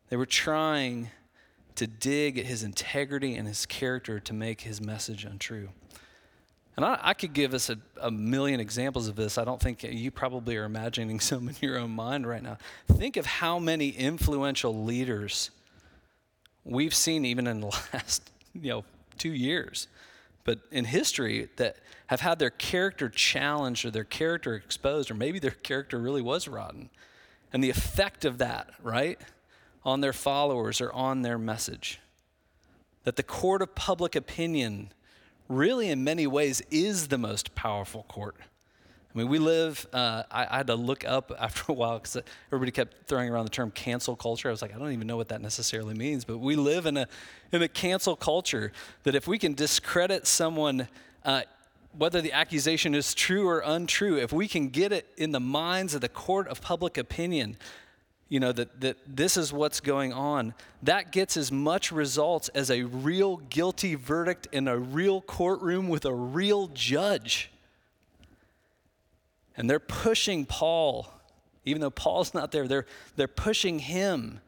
They 0.10 0.18
were 0.18 0.25
trying 0.25 1.12
to 1.75 1.88
dig 1.88 2.38
at 2.38 2.46
his 2.46 2.63
integrity 2.63 3.36
and 3.36 3.48
his 3.48 3.65
character 3.65 4.20
to 4.20 4.34
make 4.34 4.62
his 4.62 4.82
message 4.82 5.24
untrue. 5.24 5.70
And 6.80 6.86
I, 6.86 6.98
I 7.02 7.14
could 7.14 7.34
give 7.34 7.54
us 7.54 7.70
a, 7.70 7.78
a, 8.00 8.10
million 8.10 8.62
examples 8.62 9.10
of 9.10 9.18
this. 9.18 9.38
I 9.38 9.44
don't 9.44 9.62
think 9.62 9.84
you 9.84 10.12
probably 10.12 10.56
are 10.56 10.64
imagining 10.64 11.20
some 11.20 11.50
in 11.50 11.56
your 11.60 11.78
own 11.78 11.92
mind 11.92 12.26
right 12.26 12.42
now. 12.42 12.58
Think 12.88 13.18
of 13.18 13.26
how 13.26 13.60
many 13.60 13.90
influential 13.90 14.86
leaders 14.86 15.52
we've 16.64 16.96
seen 16.96 17.26
even 17.26 17.48
in 17.48 17.60
the 17.60 17.68
last, 17.94 18.32
you 18.54 18.70
know, 18.70 18.86
two 19.18 19.34
years 19.34 19.90
but 20.46 20.60
in 20.72 20.86
history 20.86 21.50
that 21.58 21.76
have 22.08 22.22
had 22.22 22.40
their 22.40 22.50
character 22.50 23.10
challenged 23.10 23.84
or 23.84 23.92
their 23.92 24.06
character 24.06 24.56
exposed, 24.56 25.12
or 25.12 25.14
maybe 25.14 25.38
their 25.38 25.52
character 25.52 26.00
really 26.00 26.22
was 26.22 26.48
rotten. 26.48 26.90
And 27.52 27.62
the 27.62 27.70
effect 27.70 28.24
of 28.24 28.38
that, 28.38 28.70
right, 28.82 29.20
on 29.84 30.00
their 30.00 30.14
followers 30.14 30.80
or 30.80 30.94
on 30.94 31.24
their 31.24 31.38
message. 31.38 32.00
That 33.04 33.18
the 33.18 33.22
court 33.22 33.62
of 33.62 33.76
public 33.76 34.16
opinion 34.16 34.94
really, 35.50 35.89
in 35.89 36.03
many 36.03 36.27
ways, 36.27 36.62
is 36.72 37.10
the 37.10 37.18
most 37.18 37.53
powerful 37.56 38.03
court. 38.03 38.36
I 39.13 39.18
mean, 39.18 39.27
we 39.27 39.39
live, 39.39 39.88
uh, 39.91 40.24
I, 40.29 40.46
I, 40.50 40.58
had 40.58 40.68
to 40.68 40.75
look 40.75 41.03
up 41.03 41.32
after 41.39 41.72
a 41.72 41.75
while 41.75 41.98
because 41.98 42.18
everybody 42.48 42.72
kept 42.72 43.08
throwing 43.08 43.29
around 43.29 43.46
the 43.46 43.51
term 43.51 43.72
cancel 43.72 44.15
culture. 44.15 44.48
I 44.48 44.51
was 44.51 44.62
like, 44.62 44.74
I 44.74 44.77
don't 44.77 44.91
even 44.91 45.08
know 45.08 45.18
what 45.18 45.29
that 45.29 45.41
necessarily 45.41 45.96
means, 45.96 46.24
but 46.24 46.38
we 46.38 46.56
live 46.56 46.86
in 46.86 46.96
a, 46.96 47.08
in 47.51 47.62
a 47.63 47.68
cancel 47.68 48.15
culture 48.15 48.72
that 49.03 49.15
if 49.15 49.27
we 49.27 49.39
can 49.39 49.56
discredit 49.56 50.27
someone, 50.27 50.88
uh, 51.25 51.41
whether 51.98 52.22
the 52.22 52.32
accusation 52.32 52.94
is 52.94 53.15
true 53.15 53.48
or 53.48 53.60
untrue, 53.65 54.18
if 54.18 54.32
we 54.32 54.48
can 54.48 54.70
get 54.70 54.91
it 54.91 55.08
in 55.18 55.32
the 55.32 55.39
minds 55.39 55.96
of 55.96 56.01
the 56.01 56.10
court 56.10 56.48
of 56.48 56.62
public 56.62 56.96
opinion, 56.96 57.58
you 58.30 58.40
know, 58.40 58.52
that, 58.52 58.80
that 58.80 58.98
this 59.06 59.36
is 59.36 59.52
what's 59.52 59.80
going 59.80 60.14
on, 60.14 60.54
that 60.84 61.12
gets 61.12 61.36
as 61.36 61.52
much 61.52 61.92
results 61.92 62.48
as 62.50 62.72
a 62.72 62.84
real 62.84 63.38
guilty 63.38 63.96
verdict 63.96 64.48
in 64.52 64.68
a 64.68 64.78
real 64.78 65.20
courtroom 65.22 65.90
with 65.90 66.06
a 66.06 66.14
real 66.14 66.68
judge. 66.68 67.52
And 69.58 69.70
they're 69.70 69.80
pushing 69.80 70.46
Paul 70.46 71.12
Even 71.66 71.82
though 71.82 71.92
Paul's 71.92 72.34
not 72.34 72.52
there, 72.52 72.68
they're, 72.68 72.86
they're 73.16 73.28
pushing 73.28 73.80
him 73.80 74.40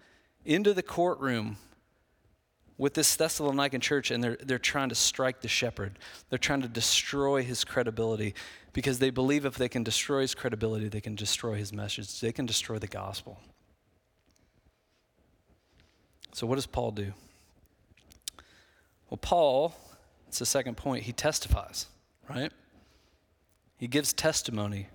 into 0.45 0.73
the 0.73 0.81
courtroom 0.81 1.57
with 2.77 2.95
this 2.95 3.15
Thessalonican 3.15 3.79
church 3.79 4.09
and 4.09 4.23
they're, 4.23 4.37
they're 4.41 4.57
trying 4.57 4.89
to 4.89 4.95
strike 4.95 5.41
the 5.41 5.47
shepherd. 5.47 5.99
They're 6.29 6.39
trying 6.39 6.63
to 6.63 6.67
destroy 6.67 7.43
his 7.43 7.63
credibility 7.63 8.33
because 8.73 8.97
they 8.97 9.11
believe 9.11 9.45
if 9.45 9.55
they 9.55 9.69
can 9.69 9.83
destroy 9.83 10.21
his 10.21 10.33
credibility, 10.33 10.87
they 10.87 11.01
can 11.01 11.13
destroy 11.13 11.55
his 11.55 11.71
message, 11.71 12.19
they 12.21 12.31
can 12.31 12.47
destroy 12.47 12.79
the 12.79 12.87
gospel. 12.87 13.39
So, 16.33 16.47
what 16.47 16.55
does 16.55 16.65
Paul 16.65 16.91
do? 16.91 17.13
Well, 19.09 19.17
Paul, 19.17 19.75
it's 20.27 20.39
the 20.39 20.45
second 20.45 20.77
point, 20.77 21.03
he 21.03 21.11
testifies, 21.11 21.87
right? 22.29 22.51
He 23.77 23.87
gives 23.87 24.13
testimony 24.13 24.87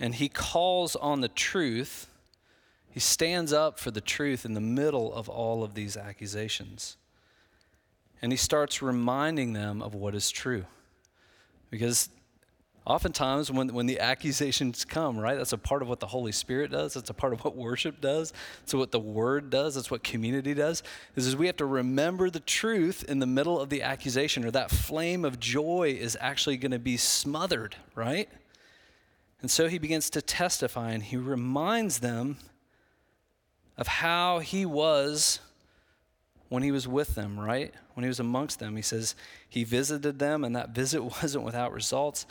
and 0.00 0.14
he 0.14 0.28
calls 0.28 0.96
on 0.96 1.20
the 1.20 1.28
truth 1.28 2.08
he 2.98 3.00
stands 3.00 3.52
up 3.52 3.78
for 3.78 3.92
the 3.92 4.00
truth 4.00 4.44
in 4.44 4.54
the 4.54 4.60
middle 4.60 5.14
of 5.14 5.28
all 5.28 5.62
of 5.62 5.74
these 5.74 5.96
accusations. 5.96 6.96
And 8.20 8.32
he 8.32 8.36
starts 8.36 8.82
reminding 8.82 9.52
them 9.52 9.82
of 9.82 9.94
what 9.94 10.16
is 10.16 10.30
true. 10.30 10.64
Because 11.70 12.08
oftentimes 12.88 13.52
when, 13.52 13.68
when 13.68 13.86
the 13.86 14.00
accusations 14.00 14.84
come, 14.84 15.18
right, 15.18 15.36
that's 15.36 15.52
a 15.52 15.58
part 15.58 15.82
of 15.82 15.88
what 15.88 16.00
the 16.00 16.06
Holy 16.06 16.32
Spirit 16.32 16.70
does. 16.70 16.94
That's 16.94 17.10
a 17.10 17.14
part 17.14 17.34
of 17.34 17.44
what 17.44 17.54
worship 17.54 18.00
does. 18.00 18.32
That's 18.60 18.74
what 18.74 18.90
the 18.90 18.98
Word 18.98 19.50
does. 19.50 19.74
That's 19.74 19.90
what 19.90 20.02
community 20.02 20.54
does. 20.54 20.82
Is, 21.14 21.26
is 21.26 21.36
we 21.36 21.46
have 21.46 21.58
to 21.58 21.66
remember 21.66 22.30
the 22.30 22.40
truth 22.40 23.04
in 23.06 23.18
the 23.18 23.26
middle 23.26 23.60
of 23.60 23.68
the 23.68 23.82
accusation, 23.82 24.44
or 24.44 24.50
that 24.52 24.70
flame 24.70 25.24
of 25.24 25.38
joy 25.38 25.96
is 26.00 26.16
actually 26.18 26.56
going 26.56 26.72
to 26.72 26.78
be 26.78 26.96
smothered, 26.96 27.76
right? 27.94 28.28
And 29.42 29.50
so 29.50 29.68
he 29.68 29.78
begins 29.78 30.10
to 30.10 30.22
testify 30.22 30.90
and 30.90 31.02
he 31.02 31.16
reminds 31.16 32.00
them 32.00 32.38
of 33.76 33.86
how 33.86 34.40
he 34.40 34.66
was 34.66 35.40
when 36.48 36.62
he 36.62 36.72
was 36.72 36.88
with 36.88 37.14
them, 37.14 37.38
right? 37.38 37.72
When 37.94 38.02
he 38.02 38.08
was 38.08 38.18
amongst 38.18 38.58
them. 38.58 38.76
He 38.76 38.82
says 38.82 39.14
he 39.48 39.64
visited 39.64 40.18
them, 40.18 40.42
and 40.42 40.56
that 40.56 40.70
visit 40.70 41.02
wasn't 41.22 41.44
without 41.44 41.72
results. 41.72 42.26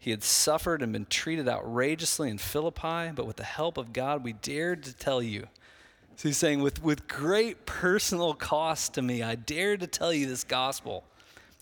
He 0.00 0.10
had 0.10 0.24
suffered 0.24 0.82
and 0.82 0.92
been 0.92 1.06
treated 1.06 1.48
outrageously 1.48 2.28
in 2.28 2.38
Philippi, 2.38 3.12
but 3.14 3.26
with 3.26 3.36
the 3.36 3.44
help 3.44 3.78
of 3.78 3.92
God, 3.92 4.24
we 4.24 4.32
dared 4.32 4.82
to 4.84 4.92
tell 4.92 5.22
you. 5.22 5.46
So 6.16 6.28
he's 6.28 6.38
saying, 6.38 6.60
with, 6.60 6.82
with 6.82 7.06
great 7.06 7.64
personal 7.66 8.34
cost 8.34 8.94
to 8.94 9.02
me, 9.02 9.22
I 9.22 9.36
dared 9.36 9.80
to 9.80 9.86
tell 9.86 10.12
you 10.12 10.26
this 10.26 10.42
gospel 10.42 11.04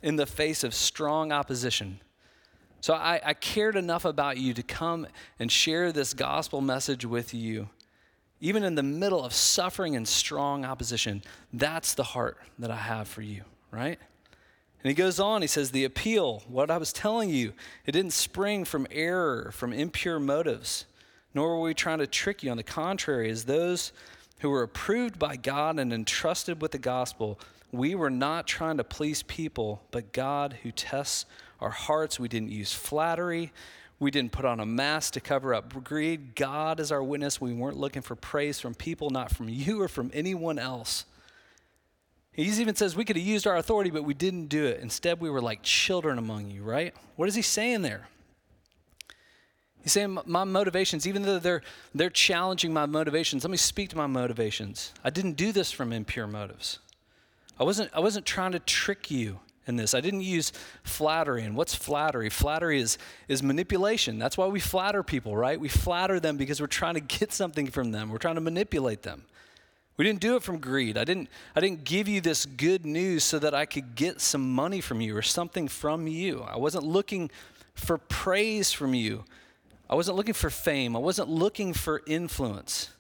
in 0.03 0.17
the 0.17 0.25
face 0.25 0.65
of 0.65 0.73
strong 0.73 1.33
opposition. 1.33 2.01
So 2.81 2.95
I, 2.95 3.21
I 3.23 3.35
cared 3.35 3.77
enough 3.77 4.07
about 4.07 4.39
you 4.39 4.55
to 4.55 4.63
come 4.63 5.07
and 5.39 5.53
share 5.53 5.93
this 5.93 6.15
gospel 6.15 6.63
message 6.63 7.05
with 7.05 7.35
you 7.35 7.69
even 8.41 8.63
in 8.63 8.75
the 8.75 8.83
middle 8.83 9.25
of 9.25 9.33
suffering 9.33 9.97
and 9.97 10.07
strong 10.07 10.65
opposition, 10.65 11.23
that's 11.53 11.95
the 11.95 12.05
heart 12.05 12.39
that 12.59 12.71
I 12.71 12.77
have 12.77 13.09
for 13.09 13.23
you, 13.23 13.43
right? 13.71 13.99
And 14.83 14.91
he 14.91 14.95
goes 14.95 15.19
on, 15.19 15.43
he 15.43 15.49
says, 15.49 15.71
The 15.71 15.85
appeal, 15.85 16.43
what 16.47 16.71
I 16.71 16.79
was 16.79 16.93
telling 16.93 17.31
you, 17.31 17.53
it 17.85 17.93
didn't 17.93 18.13
spring 18.13 18.65
from 18.65 18.87
error, 18.91 19.51
from 19.53 19.73
impure 19.73 20.21
motives, 20.21 20.87
nor 21.35 21.57
were 21.57 21.63
we 21.63 21.75
trying 21.75 21.99
to 21.99 22.07
trick 22.07 22.43
you. 22.43 22.51
On 22.51 22.57
the 22.57 22.63
contrary, 22.63 23.29
as 23.29 23.45
those 23.45 23.93
who 24.41 24.51
were 24.51 24.63
approved 24.63 25.19
by 25.19 25.37
God 25.37 25.79
and 25.79 25.93
entrusted 25.93 26.63
with 26.63 26.71
the 26.71 26.79
gospel, 26.79 27.41
we 27.73 27.95
were 27.95 28.11
not 28.11 28.47
trying 28.47 28.77
to 28.77 28.85
please 28.85 29.23
people, 29.25 29.83
but 29.91 30.13
God 30.13 30.59
who 30.63 30.71
tests 30.71 31.27
our 31.61 31.71
hearts. 31.71 32.21
We 32.21 32.29
didn't 32.29 32.53
use 32.53 32.73
flattery. 32.73 33.53
We 34.01 34.13
didn't 34.13 34.31
put 34.31 34.45
on 34.45 34.61
a 34.61 34.67
mask 34.67 35.15
to 35.15 35.21
cover 35.21 35.53
up 35.53 35.83
greed. 35.83 36.37
God 36.37 36.79
is 36.79 36.93
our 36.93 37.03
witness. 37.03 37.41
We 37.41 37.53
weren't 37.53 37.77
looking 37.77 38.03
for 38.03 38.15
praise 38.15 38.61
from 38.61 38.75
people, 38.75 39.11
not 39.11 39.35
from 39.35 39.49
you 39.49 39.83
or 39.83 39.89
from 39.89 40.13
anyone 40.15 40.59
else. 40.59 41.05
He 42.39 42.45
even 42.45 42.77
says 42.77 42.95
we 42.95 43.05
could 43.05 43.17
have 43.17 43.27
used 43.27 43.49
our 43.49 43.57
authority, 43.57 43.91
but 43.91 44.05
we 44.05 44.15
didn't 44.15 44.47
do 44.47 44.65
it. 44.65 44.79
Instead, 44.81 45.21
we 45.21 45.29
were 45.29 45.41
like 45.41 45.61
children 45.65 46.19
among 46.19 46.53
you, 46.53 46.63
right? 46.63 46.95
What 47.17 47.29
is 47.29 47.35
he 47.35 47.43
saying 47.43 47.83
there? 47.83 48.07
He's 49.83 49.91
saying 49.91 50.19
my 50.25 50.45
motivations, 50.45 51.05
even 51.09 51.23
though 51.23 51.41
they're, 51.41 51.63
they're 51.97 52.11
challenging 52.11 52.73
my 52.73 52.87
motivations, 52.87 53.43
let 53.43 53.51
me 53.51 53.57
speak 53.57 53.89
to 53.91 53.97
my 53.97 54.07
motivations. 54.07 54.93
I 55.03 55.11
didn't 55.11 55.33
do 55.33 55.51
this 55.51 55.73
from 55.73 55.93
impure 55.93 56.29
motives. 56.29 56.79
I 57.59 57.65
wasn't, 57.65 57.91
I 57.93 57.99
wasn't 57.99 58.25
trying 58.25 58.53
to 58.53 58.61
trick 58.61 59.11
you 59.11 59.41
in 59.67 59.75
this. 59.75 59.93
I 59.93 60.01
didn't 60.01 60.21
use 60.21 60.53
flattery. 60.85 61.43
And 61.43 61.57
what's 61.57 61.75
flattery? 61.75 62.31
Flattery 62.31 62.81
is, 62.81 62.99
is 63.27 63.43
manipulation. 63.43 64.17
That's 64.21 64.39
why 64.39 64.47
we 64.47 64.61
flatter 64.61 65.03
people, 65.03 65.37
right? 65.37 65.59
We 65.59 65.69
flatter 65.69 66.21
them 66.21 66.37
because 66.37 66.61
we're 66.61 66.69
trying 66.69 66.95
to 66.95 67.01
get 67.01 67.33
something 67.33 67.67
from 67.67 67.91
them, 67.91 68.11
we're 68.11 68.19
trying 68.19 68.37
to 68.37 68.41
manipulate 68.41 69.03
them. 69.03 69.25
We 69.99 70.05
didn't 70.05 70.21
do 70.21 70.37
it 70.37 70.43
from 70.43 70.59
greed. 70.59 70.97
I 70.97 71.05
didn't, 71.05 71.29
I 71.55 71.61
didn't 71.61 71.85
give 71.85 72.09
you 72.09 72.21
this 72.21 72.47
good 72.47 72.87
news 72.87 73.25
so 73.25 73.39
that 73.41 73.53
I 73.53 73.67
could 73.67 73.95
get 73.95 74.21
some 74.21 74.55
money 74.55 74.81
from 74.81 75.01
you 75.01 75.15
or 75.17 75.23
something 75.23 75.69
from 75.69 76.07
you. 76.07 76.43
I 76.49 76.57
wasn't 76.57 76.85
looking 76.85 77.31
for 77.75 77.99
praise 77.99 78.73
from 78.73 78.95
you. 78.95 79.25
I 79.91 79.95
wasn't 79.95 80.17
looking 80.17 80.35
for 80.35 80.51
fame. 80.51 80.95
I 80.95 81.01
wasn't 81.01 81.29
looking 81.29 81.75
for 81.75 82.03
influence. 82.07 82.91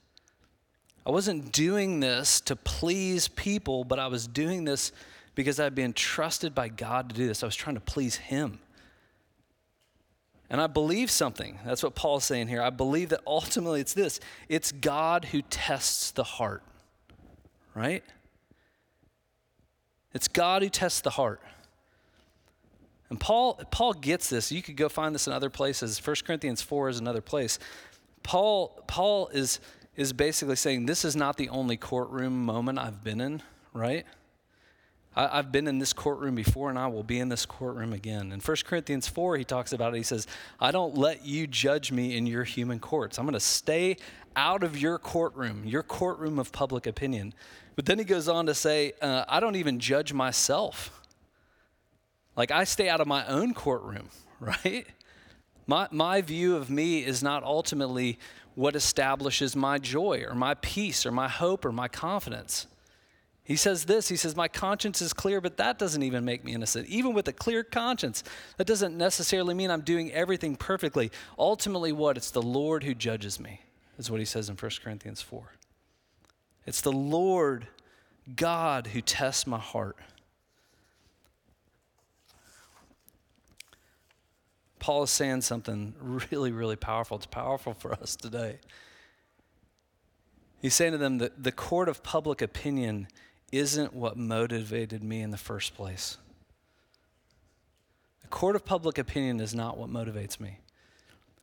I 1.06 1.10
wasn't 1.10 1.52
doing 1.52 2.00
this 2.00 2.40
to 2.42 2.56
please 2.56 3.28
people, 3.28 3.84
but 3.84 3.98
I 3.98 4.08
was 4.08 4.26
doing 4.26 4.64
this 4.64 4.92
because 5.34 5.60
I'd 5.60 5.74
been 5.74 5.92
trusted 5.92 6.54
by 6.54 6.68
God 6.68 7.10
to 7.10 7.14
do 7.14 7.26
this. 7.26 7.42
I 7.42 7.46
was 7.46 7.56
trying 7.56 7.76
to 7.76 7.80
please 7.80 8.16
Him. 8.16 8.58
And 10.50 10.60
I 10.60 10.66
believe 10.66 11.10
something. 11.10 11.58
That's 11.64 11.82
what 11.82 11.94
Paul's 11.94 12.24
saying 12.24 12.48
here. 12.48 12.60
I 12.60 12.70
believe 12.70 13.10
that 13.10 13.20
ultimately 13.26 13.80
it's 13.80 13.94
this 13.94 14.18
it's 14.48 14.72
God 14.72 15.26
who 15.26 15.42
tests 15.42 16.10
the 16.10 16.24
heart, 16.24 16.62
right? 17.78 18.02
It's 20.12 20.28
God 20.28 20.62
who 20.62 20.68
tests 20.68 21.00
the 21.00 21.10
heart. 21.10 21.40
And 23.10 23.18
Paul, 23.18 23.60
Paul 23.70 23.94
gets 23.94 24.28
this. 24.28 24.52
You 24.52 24.62
could 24.62 24.76
go 24.76 24.88
find 24.88 25.14
this 25.14 25.26
in 25.26 25.32
other 25.32 25.50
places. 25.50 26.04
1 26.04 26.16
Corinthians 26.26 26.60
4 26.60 26.90
is 26.90 26.98
another 26.98 27.20
place. 27.20 27.58
Paul, 28.22 28.82
Paul 28.86 29.28
is, 29.28 29.60
is 29.96 30.12
basically 30.12 30.56
saying 30.56 30.86
this 30.86 31.04
is 31.04 31.16
not 31.16 31.36
the 31.36 31.48
only 31.48 31.76
courtroom 31.76 32.44
moment 32.44 32.78
I've 32.78 33.02
been 33.02 33.20
in, 33.20 33.42
right? 33.72 34.04
I, 35.16 35.36
have 35.36 35.50
been 35.50 35.66
in 35.66 35.78
this 35.78 35.92
courtroom 35.92 36.34
before 36.34 36.70
and 36.70 36.78
I 36.78 36.86
will 36.86 37.02
be 37.02 37.18
in 37.18 37.28
this 37.28 37.46
courtroom 37.46 37.92
again. 37.92 38.30
In 38.30 38.40
1 38.40 38.56
Corinthians 38.64 39.08
4, 39.08 39.36
he 39.36 39.44
talks 39.44 39.72
about 39.72 39.94
it. 39.94 39.96
He 39.96 40.02
says, 40.02 40.26
I 40.60 40.70
don't 40.70 40.96
let 40.96 41.24
you 41.24 41.46
judge 41.46 41.90
me 41.90 42.16
in 42.16 42.26
your 42.26 42.44
human 42.44 42.78
courts. 42.78 43.18
I'm 43.18 43.24
going 43.24 43.32
to 43.32 43.40
stay 43.40 43.96
out 44.38 44.62
of 44.62 44.78
your 44.78 44.98
courtroom, 44.98 45.64
your 45.64 45.82
courtroom 45.82 46.38
of 46.38 46.52
public 46.52 46.86
opinion. 46.86 47.34
But 47.74 47.86
then 47.86 47.98
he 47.98 48.04
goes 48.04 48.28
on 48.28 48.46
to 48.46 48.54
say, 48.54 48.92
uh, 49.02 49.24
I 49.28 49.40
don't 49.40 49.56
even 49.56 49.80
judge 49.80 50.12
myself. 50.12 51.02
Like 52.36 52.52
I 52.52 52.62
stay 52.62 52.88
out 52.88 53.00
of 53.00 53.08
my 53.08 53.26
own 53.26 53.52
courtroom, 53.52 54.10
right? 54.40 54.86
My, 55.66 55.88
my 55.90 56.22
view 56.22 56.54
of 56.54 56.70
me 56.70 57.04
is 57.04 57.20
not 57.20 57.42
ultimately 57.42 58.18
what 58.54 58.76
establishes 58.76 59.56
my 59.56 59.78
joy 59.78 60.24
or 60.26 60.36
my 60.36 60.54
peace 60.54 61.04
or 61.04 61.10
my 61.10 61.28
hope 61.28 61.64
or 61.64 61.72
my 61.72 61.88
confidence. 61.88 62.68
He 63.42 63.56
says 63.56 63.86
this 63.86 64.08
He 64.08 64.16
says, 64.16 64.36
My 64.36 64.46
conscience 64.46 65.02
is 65.02 65.12
clear, 65.12 65.40
but 65.40 65.56
that 65.56 65.78
doesn't 65.78 66.02
even 66.02 66.24
make 66.24 66.44
me 66.44 66.54
innocent. 66.54 66.86
Even 66.88 67.12
with 67.12 67.26
a 67.26 67.32
clear 67.32 67.64
conscience, 67.64 68.22
that 68.56 68.68
doesn't 68.68 68.96
necessarily 68.96 69.54
mean 69.54 69.70
I'm 69.70 69.80
doing 69.80 70.12
everything 70.12 70.54
perfectly. 70.54 71.10
Ultimately, 71.38 71.90
what? 71.90 72.16
It's 72.16 72.30
the 72.30 72.42
Lord 72.42 72.84
who 72.84 72.94
judges 72.94 73.40
me, 73.40 73.62
is 73.98 74.10
what 74.10 74.20
he 74.20 74.26
says 74.26 74.48
in 74.48 74.56
1 74.56 74.70
Corinthians 74.82 75.20
4. 75.20 75.52
It's 76.66 76.80
the 76.80 76.92
Lord, 76.92 77.66
God, 78.36 78.88
who 78.88 79.00
tests 79.00 79.46
my 79.46 79.58
heart. 79.58 79.96
Paul 84.78 85.02
is 85.02 85.10
saying 85.10 85.42
something 85.42 85.94
really, 86.00 86.52
really 86.52 86.76
powerful. 86.76 87.16
It's 87.16 87.26
powerful 87.26 87.74
for 87.74 87.92
us 87.92 88.16
today. 88.16 88.60
He's 90.60 90.74
saying 90.74 90.92
to 90.92 90.98
them 90.98 91.18
that 91.18 91.42
the 91.42 91.52
court 91.52 91.88
of 91.88 92.02
public 92.02 92.40
opinion 92.40 93.08
isn't 93.52 93.94
what 93.94 94.16
motivated 94.16 95.02
me 95.02 95.20
in 95.20 95.30
the 95.30 95.36
first 95.36 95.74
place. 95.74 96.18
The 98.22 98.28
court 98.28 98.56
of 98.56 98.64
public 98.64 98.98
opinion 98.98 99.40
is 99.40 99.54
not 99.54 99.78
what 99.78 99.88
motivates 99.88 100.38
me. 100.38 100.58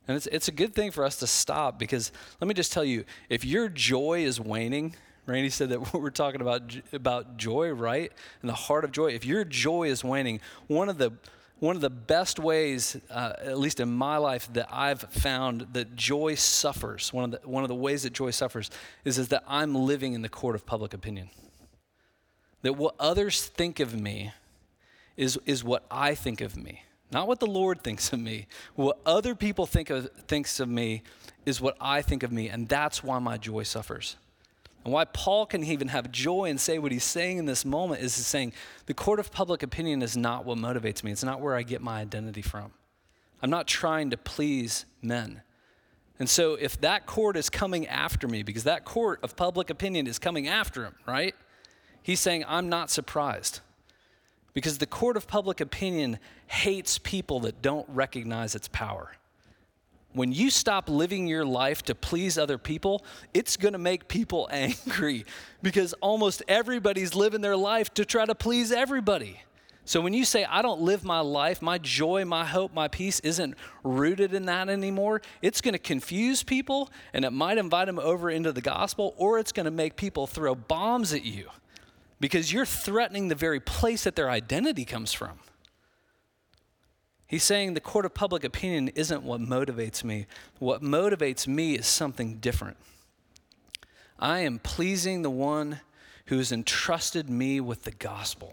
And 0.08 0.16
it's, 0.16 0.26
it's 0.28 0.48
a 0.48 0.52
good 0.52 0.74
thing 0.74 0.90
for 0.90 1.04
us 1.04 1.16
to 1.16 1.26
stop 1.26 1.78
because 1.78 2.12
let 2.40 2.48
me 2.48 2.54
just 2.54 2.72
tell 2.72 2.84
you 2.84 3.04
if 3.28 3.44
your 3.44 3.68
joy 3.68 4.24
is 4.24 4.40
waning, 4.40 4.94
Randy 5.26 5.50
said 5.50 5.70
that 5.70 5.92
we're 5.94 6.10
talking 6.10 6.40
about, 6.40 6.76
about 6.92 7.36
joy, 7.36 7.70
right? 7.70 8.12
And 8.42 8.48
the 8.48 8.54
heart 8.54 8.84
of 8.84 8.92
joy. 8.92 9.08
If 9.08 9.24
your 9.24 9.44
joy 9.44 9.84
is 9.84 10.04
waning, 10.04 10.40
one 10.68 10.88
of 10.88 10.98
the 10.98 11.12
one 11.58 11.74
of 11.74 11.80
the 11.80 11.88
best 11.88 12.38
ways, 12.38 12.98
uh, 13.10 13.32
at 13.38 13.58
least 13.58 13.80
in 13.80 13.90
my 13.90 14.18
life, 14.18 14.52
that 14.52 14.68
I've 14.70 15.00
found 15.00 15.68
that 15.72 15.96
joy 15.96 16.34
suffers, 16.34 17.14
one 17.14 17.24
of 17.24 17.30
the, 17.30 17.48
one 17.48 17.64
of 17.64 17.68
the 17.68 17.74
ways 17.74 18.02
that 18.02 18.12
joy 18.12 18.30
suffers, 18.30 18.70
is, 19.06 19.16
is 19.16 19.28
that 19.28 19.42
I'm 19.48 19.74
living 19.74 20.12
in 20.12 20.20
the 20.20 20.28
court 20.28 20.54
of 20.54 20.66
public 20.66 20.92
opinion 20.92 21.30
that 22.66 22.72
what 22.72 22.96
others 22.98 23.46
think 23.46 23.78
of 23.78 23.94
me 23.94 24.32
is, 25.16 25.38
is 25.46 25.62
what 25.62 25.86
I 25.88 26.16
think 26.16 26.40
of 26.40 26.56
me, 26.56 26.82
Not 27.10 27.28
what 27.28 27.40
the 27.40 27.46
Lord 27.46 27.82
thinks 27.82 28.12
of 28.12 28.18
me. 28.18 28.46
What 28.74 28.98
other 29.06 29.34
people 29.34 29.66
think 29.66 29.90
of 29.90 30.10
thinks 30.26 30.58
of 30.60 30.68
me 30.68 31.02
is 31.44 31.60
what 31.60 31.76
I 31.80 32.02
think 32.02 32.22
of 32.22 32.32
me, 32.32 32.48
and 32.48 32.68
that's 32.68 33.04
why 33.04 33.18
my 33.20 33.36
joy 33.38 33.62
suffers. 33.62 34.16
And 34.84 34.92
why 34.92 35.04
Paul 35.04 35.46
can 35.46 35.64
even 35.64 35.88
have 35.88 36.12
joy 36.12 36.44
and 36.44 36.60
say 36.60 36.78
what 36.78 36.92
he's 36.92 37.04
saying 37.04 37.38
in 37.38 37.44
this 37.44 37.64
moment 37.64 38.02
is 38.02 38.16
he's 38.16 38.26
saying, 38.26 38.52
the 38.86 38.94
court 38.94 39.18
of 39.18 39.32
public 39.32 39.64
opinion 39.64 40.00
is 40.00 40.16
not 40.16 40.44
what 40.44 40.58
motivates 40.58 41.02
me. 41.02 41.10
It's 41.10 41.24
not 41.24 41.40
where 41.40 41.56
I 41.56 41.62
get 41.62 41.80
my 41.82 42.00
identity 42.00 42.42
from. 42.42 42.72
I'm 43.42 43.50
not 43.50 43.66
trying 43.66 44.10
to 44.10 44.16
please 44.16 44.84
men. 45.02 45.42
And 46.18 46.28
so 46.28 46.54
if 46.54 46.80
that 46.80 47.04
court 47.06 47.36
is 47.36 47.50
coming 47.50 47.86
after 47.88 48.28
me, 48.28 48.42
because 48.42 48.64
that 48.64 48.84
court 48.84 49.18
of 49.22 49.36
public 49.36 49.70
opinion 49.70 50.06
is 50.06 50.18
coming 50.18 50.48
after 50.48 50.84
him, 50.84 50.94
right? 51.06 51.34
He's 52.02 52.20
saying, 52.20 52.44
I'm 52.46 52.68
not 52.68 52.88
surprised. 52.88 53.60
Because 54.56 54.78
the 54.78 54.86
court 54.86 55.18
of 55.18 55.26
public 55.26 55.60
opinion 55.60 56.18
hates 56.46 56.96
people 56.96 57.40
that 57.40 57.60
don't 57.60 57.86
recognize 57.90 58.54
its 58.54 58.68
power. 58.68 59.12
When 60.14 60.32
you 60.32 60.48
stop 60.48 60.88
living 60.88 61.26
your 61.26 61.44
life 61.44 61.82
to 61.82 61.94
please 61.94 62.38
other 62.38 62.56
people, 62.56 63.04
it's 63.34 63.58
to 63.58 63.78
make 63.78 64.08
people 64.08 64.48
angry 64.52 65.26
because 65.62 65.92
almost 66.00 66.42
everybody's 66.48 67.14
living 67.14 67.42
their 67.42 67.54
life 67.54 67.92
to 67.92 68.06
try 68.06 68.24
to 68.24 68.34
please 68.34 68.72
everybody. 68.72 69.42
So 69.84 70.00
when 70.00 70.14
you 70.14 70.24
say, 70.24 70.46
I 70.46 70.62
don't 70.62 70.80
live 70.80 71.04
my 71.04 71.20
life, 71.20 71.60
my 71.60 71.76
joy, 71.76 72.24
my 72.24 72.46
hope, 72.46 72.72
my 72.72 72.88
peace 72.88 73.20
isn't 73.20 73.56
rooted 73.84 74.32
in 74.32 74.46
that 74.46 74.70
anymore, 74.70 75.20
it's 75.42 75.60
going 75.60 75.74
to 75.74 75.78
confuse 75.78 76.42
people 76.42 76.88
and 77.12 77.26
it 77.26 77.30
might 77.30 77.58
invite 77.58 77.88
them 77.88 77.98
over 77.98 78.30
into 78.30 78.52
the 78.52 78.62
gospel 78.62 79.12
or 79.18 79.38
it's 79.38 79.52
going 79.52 79.66
to 79.66 79.70
make 79.70 79.96
people 79.96 80.26
throw 80.26 80.54
bombs 80.54 81.12
at 81.12 81.26
you 81.26 81.50
because 82.20 82.52
you're 82.52 82.66
threatening 82.66 83.28
the 83.28 83.34
very 83.34 83.60
place 83.60 84.04
that 84.04 84.16
their 84.16 84.30
identity 84.30 84.84
comes 84.84 85.12
from. 85.12 85.38
He's 87.26 87.42
saying 87.42 87.74
the 87.74 87.80
court 87.80 88.06
of 88.06 88.14
public 88.14 88.44
opinion 88.44 88.88
isn't 88.88 89.22
what 89.22 89.40
motivates 89.40 90.04
me. 90.04 90.26
What 90.58 90.82
motivates 90.82 91.46
me 91.46 91.74
is 91.74 91.86
something 91.86 92.36
different. 92.36 92.76
I 94.18 94.40
am 94.40 94.58
pleasing 94.60 95.22
the 95.22 95.30
one 95.30 95.80
who 96.26 96.38
has 96.38 96.52
entrusted 96.52 97.28
me 97.28 97.60
with 97.60 97.82
the 97.82 97.90
gospel. 97.90 98.52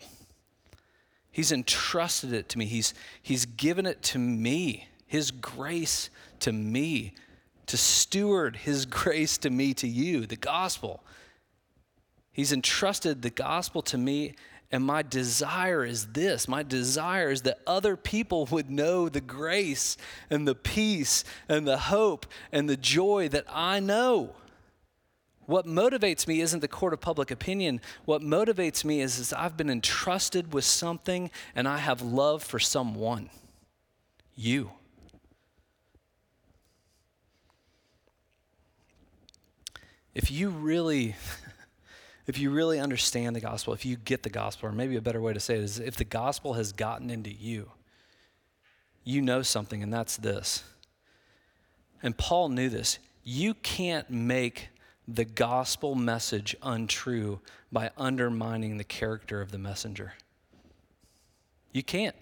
He's 1.32 1.52
entrusted 1.52 2.34
it 2.34 2.50
to 2.50 2.58
me. 2.58 2.66
He's, 2.66 2.94
he's 3.22 3.46
given 3.46 3.86
it 3.86 4.02
to 4.04 4.20
me, 4.20 4.88
His 5.08 5.32
grace 5.32 6.10
to 6.42 6.52
me, 6.52 7.14
to 7.68 7.78
steward 7.78 8.58
His 8.58 8.86
grace 8.88 9.38
to 9.40 9.50
me, 9.50 9.74
to 9.76 9.88
you, 9.88 10.26
the 10.26 10.36
gospel. 10.36 11.04
He's 12.34 12.52
entrusted 12.52 13.22
the 13.22 13.30
gospel 13.30 13.84
to 13.84 13.98
me, 13.98 14.34
and 14.72 14.84
my 14.84 15.04
desire 15.04 15.86
is 15.86 16.08
this 16.08 16.48
my 16.48 16.64
desire 16.64 17.30
is 17.30 17.44
that 17.44 17.60
other 17.68 17.96
people 17.96 18.48
would 18.48 18.72
know 18.72 19.08
the 19.08 19.22
grace 19.22 19.98
and 20.32 20.48
the 20.48 20.56
peace 20.56 21.24
and 21.48 21.68
the 21.68 21.78
hope 21.78 22.26
and 22.52 22.68
the 22.68 22.76
joy 22.76 23.30
that 23.30 23.46
I 23.48 23.80
know. 23.80 24.36
What 25.46 25.68
motivates 25.68 26.28
me 26.28 26.42
isn't 26.42 26.62
the 26.62 26.68
court 26.68 26.94
of 26.94 27.02
public 27.02 27.30
opinion. 27.30 27.82
What 28.06 28.22
motivates 28.22 28.84
me 28.84 29.02
is, 29.02 29.20
is 29.20 29.34
I've 29.34 29.58
been 29.58 29.70
entrusted 29.70 30.54
with 30.54 30.64
something 30.64 31.30
and 31.54 31.68
I 31.68 31.78
have 31.78 32.02
love 32.02 32.44
for 32.44 32.60
someone. 32.60 33.30
You. 34.36 34.72
If 40.16 40.32
you 40.32 40.50
really 40.50 41.16
if 42.26 42.38
you 42.38 42.52
really 42.52 42.80
understand 42.80 43.36
the 43.36 43.42
gospel, 43.42 43.74
if 43.74 43.86
you 43.86 43.98
get 43.98 44.24
the 44.24 44.30
gospel, 44.30 44.70
or 44.70 44.72
maybe 44.72 44.96
a 44.96 45.02
better 45.02 45.22
way 45.22 45.34
to 45.34 45.40
say 45.40 45.56
it 45.56 45.64
is 45.64 45.80
if 45.80 45.96
the 45.96 46.06
gospel 46.06 46.54
has 46.54 46.72
gotten 46.72 47.10
into 47.10 47.32
you, 47.32 47.72
you 49.04 49.22
know 49.22 49.42
something, 49.42 49.84
and 49.84 49.94
that's 49.94 50.18
this. 50.18 50.64
And 52.02 52.18
Paul 52.18 52.50
knew 52.50 52.70
this. 52.70 53.00
You 53.24 53.54
can't 53.56 54.10
make 54.10 54.70
the 55.08 55.26
gospel 55.26 55.96
message 55.96 56.56
untrue 56.62 57.40
by 57.72 57.92
undermining 57.98 58.78
the 58.78 58.84
character 58.84 59.42
of 59.42 59.52
the 59.52 59.58
messenger. 59.58 60.14
You 61.74 61.84
can't. 61.84 62.16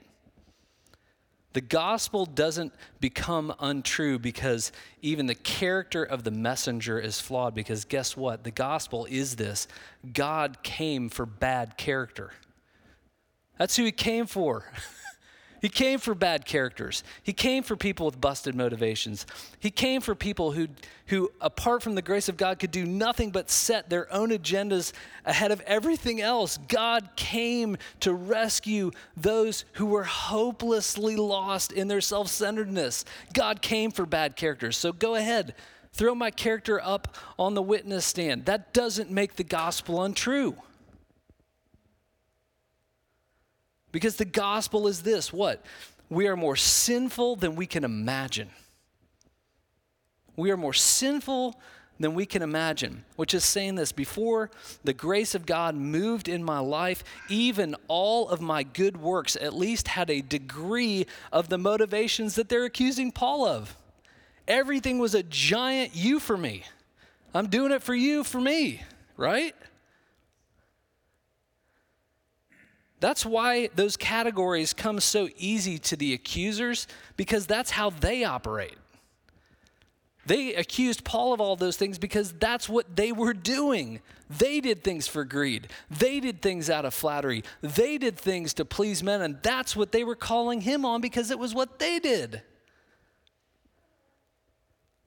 The 1.54 1.62
gospel 1.62 2.26
doesn't 2.26 2.74
become 3.00 3.54
untrue 3.60 4.20
because 4.20 4.72
even 5.02 5.26
the 5.26 5.36
character 5.36 6.04
of 6.04 6.24
the 6.24 6.32
messenger 6.32 6.98
is 7.00 7.20
flawed. 7.20 7.54
Because 7.54 7.84
guess 7.84 8.16
what? 8.16 8.44
The 8.44 8.52
gospel 8.52 9.06
is 9.10 9.36
this 9.36 9.68
God 10.14 10.64
came 10.64 11.10
for 11.10 11.26
bad 11.26 11.78
character. 11.78 12.32
That's 13.58 13.76
who 13.76 13.84
he 13.84 13.92
came 13.92 14.28
for. 14.28 14.66
He 15.62 15.70
came 15.70 16.00
for 16.00 16.16
bad 16.16 16.46
characters. 16.46 17.04
He 17.22 17.34
came 17.34 17.62
for 17.62 17.76
people 17.76 18.08
with 18.08 18.20
busted 18.20 18.56
motivations. 18.56 19.28
He 19.60 19.70
came 19.70 20.02
for 20.02 20.16
people 20.16 20.54
who, 20.54 20.68
who, 21.06 21.32
apart 21.40 21.84
from 21.84 21.94
the 21.94 22.02
grace 22.02 22.28
of 22.28 22.36
God, 22.36 22.58
could 22.58 22.72
do 22.72 22.84
nothing 22.84 23.30
but 23.30 23.52
set 23.52 23.88
their 23.88 24.12
own 24.12 24.32
agendas 24.32 24.92
ahead 25.24 25.52
of 25.52 25.62
everything 25.62 26.20
else. 26.20 26.58
God 26.68 27.10
came 27.16 27.78
to 28.00 28.12
rescue 28.12 28.90
those 29.16 29.66
who 29.74 29.86
were 29.86 30.04
hopelessly 30.04 31.16
lost 31.16 31.72
in 31.72 31.88
their 31.88 32.02
self 32.02 32.28
centeredness. 32.28 33.06
God 33.32 33.62
came 33.62 33.92
for 33.92 34.08
bad 34.08 34.36
characters. 34.36 34.78
So 34.78 34.92
go 34.92 35.14
ahead, 35.14 35.54
throw 35.94 36.16
my 36.16 36.32
character 36.32 36.82
up 36.84 37.16
on 37.38 37.54
the 37.54 37.62
witness 37.62 38.04
stand. 38.04 38.46
That 38.46 38.74
doesn't 38.74 39.12
make 39.12 39.36
the 39.36 39.44
gospel 39.44 40.02
untrue. 40.02 40.56
Because 43.92 44.16
the 44.16 44.26
gospel 44.26 44.88
is 44.88 45.02
this 45.04 45.34
what? 45.34 45.64
We 46.10 46.28
are 46.28 46.36
more 46.36 46.56
sinful 46.56 47.38
than 47.38 47.56
we 47.56 47.66
can 47.66 47.84
imagine. 47.84 48.50
We 50.36 50.52
are 50.52 50.58
more 50.58 50.74
sinful 50.74 51.60
than 52.00 52.14
we 52.16 52.26
can 52.26 52.42
imagine, 52.42 53.04
which 53.16 53.34
is 53.34 53.46
saying 53.46 53.76
this 53.76 53.92
before 53.92 54.50
the 54.84 54.94
grace 54.94 55.36
of 55.36 55.46
God 55.46 55.76
moved 55.76 56.28
in 56.28 56.44
my 56.44 56.60
life, 56.60 57.04
even 57.30 57.76
all 57.88 58.28
of 58.30 58.42
my 58.42 58.64
good 58.64 58.98
works 58.98 59.36
at 59.36 59.54
least 59.54 59.88
had 59.90 60.10
a 60.10 60.22
degree 60.22 61.06
of 61.32 61.50
the 61.50 61.58
motivations 61.58 62.36
that 62.36 62.50
they're 62.50 62.66
accusing 62.66 63.12
Paul 63.12 63.46
of. 63.46 63.76
Everything 64.48 65.00
was 65.00 65.14
a 65.14 65.24
giant 65.24 65.96
you 65.96 66.20
for 66.20 66.36
me. 66.36 66.64
I'm 67.34 67.48
doing 67.48 67.72
it 67.72 67.84
for 67.84 67.96
you, 67.96 68.24
for 68.24 68.42
me, 68.42 68.82
right? 69.16 69.56
That's 73.02 73.26
why 73.26 73.70
those 73.76 73.98
categories 73.98 74.74
come 74.74 75.00
so 75.00 75.28
easy 75.36 75.80
to 75.80 75.96
the 75.96 76.14
accusers 76.14 76.88
because 77.18 77.48
that's 77.48 77.72
how 77.72 77.90
they 77.90 78.24
operate. 78.24 78.78
They 80.28 80.54
accused 80.54 81.04
Paul 81.04 81.34
of 81.34 81.42
all 81.42 81.56
those 81.56 81.78
things 81.78 81.98
because 81.98 82.32
that's 82.34 82.70
what 82.70 82.96
they 82.96 83.12
were 83.12 83.34
doing. 83.34 84.02
They 84.30 84.62
did 84.62 84.84
things 84.84 85.08
for 85.08 85.26
greed. 85.26 85.70
They 85.90 86.20
did 86.20 86.44
things 86.44 86.70
out 86.70 86.86
of 86.86 86.94
flattery. 86.94 87.44
They 87.62 87.98
did 87.98 88.18
things 88.18 88.54
to 88.54 88.66
please 88.66 89.02
men, 89.02 89.24
and 89.24 89.42
that's 89.42 89.76
what 89.76 89.92
they 89.92 90.04
were 90.04 90.16
calling 90.16 90.62
him 90.62 90.86
on 90.86 91.02
because 91.02 91.32
it 91.32 91.40
was 91.40 91.56
what 91.56 91.80
they 91.80 91.98
did. 91.98 92.44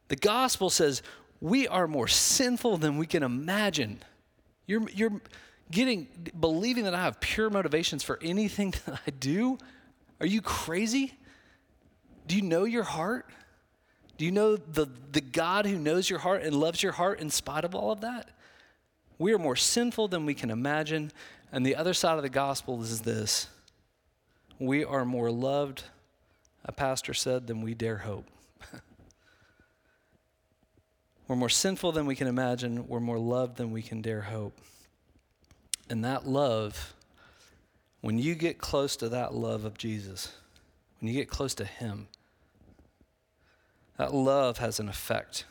The 0.08 0.16
gospel 0.16 0.68
says 0.68 1.00
we 1.40 1.68
are 1.68 1.86
more 1.86 2.08
sinful 2.08 2.78
than 2.78 2.98
we 2.98 3.06
can 3.06 3.22
imagine. 3.22 4.00
You're, 4.66 4.90
you're, 4.90 5.20
getting 5.70 6.08
believing 6.38 6.84
that 6.84 6.94
I 6.94 7.02
have 7.02 7.20
pure 7.20 7.50
motivations 7.50 8.02
for 8.02 8.18
anything 8.22 8.74
that 8.86 9.00
I 9.06 9.10
do? 9.10 9.58
Are 10.20 10.26
you 10.26 10.40
crazy? 10.40 11.14
Do 12.26 12.36
you 12.36 12.42
know 12.42 12.64
your 12.64 12.84
heart? 12.84 13.26
Do 14.16 14.24
you 14.24 14.30
know 14.30 14.56
the, 14.56 14.86
the 15.12 15.20
God 15.20 15.66
who 15.66 15.76
knows 15.76 16.08
your 16.08 16.20
heart 16.20 16.42
and 16.42 16.54
loves 16.54 16.82
your 16.82 16.92
heart 16.92 17.20
in 17.20 17.30
spite 17.30 17.64
of 17.64 17.74
all 17.74 17.90
of 17.90 18.00
that? 18.02 18.30
We 19.18 19.32
are 19.32 19.38
more 19.38 19.56
sinful 19.56 20.08
than 20.08 20.24
we 20.24 20.34
can 20.34 20.50
imagine. 20.50 21.10
And 21.52 21.64
the 21.64 21.76
other 21.76 21.94
side 21.94 22.16
of 22.16 22.22
the 22.22 22.28
gospel 22.28 22.82
is 22.82 23.00
this 23.00 23.48
we 24.58 24.84
are 24.84 25.04
more 25.04 25.30
loved, 25.30 25.84
a 26.64 26.72
pastor 26.72 27.12
said, 27.12 27.46
than 27.46 27.60
we 27.60 27.74
dare 27.74 27.98
hope. 27.98 28.26
we're 31.28 31.36
more 31.36 31.48
sinful 31.48 31.92
than 31.92 32.06
we 32.06 32.14
can 32.14 32.28
imagine. 32.28 32.86
We're 32.86 33.00
more 33.00 33.18
loved 33.18 33.56
than 33.56 33.72
we 33.72 33.82
can 33.82 34.00
dare 34.00 34.22
hope. 34.22 34.58
And 35.88 36.04
that 36.04 36.26
love, 36.26 36.94
when 38.00 38.18
you 38.18 38.34
get 38.34 38.58
close 38.58 38.96
to 38.96 39.08
that 39.10 39.34
love 39.34 39.64
of 39.64 39.76
Jesus, 39.76 40.32
when 41.00 41.12
you 41.12 41.14
get 41.14 41.28
close 41.28 41.54
to 41.56 41.64
Him, 41.64 42.08
that 43.98 44.14
love 44.14 44.58
has 44.58 44.80
an 44.80 44.88
effect. 44.88 45.44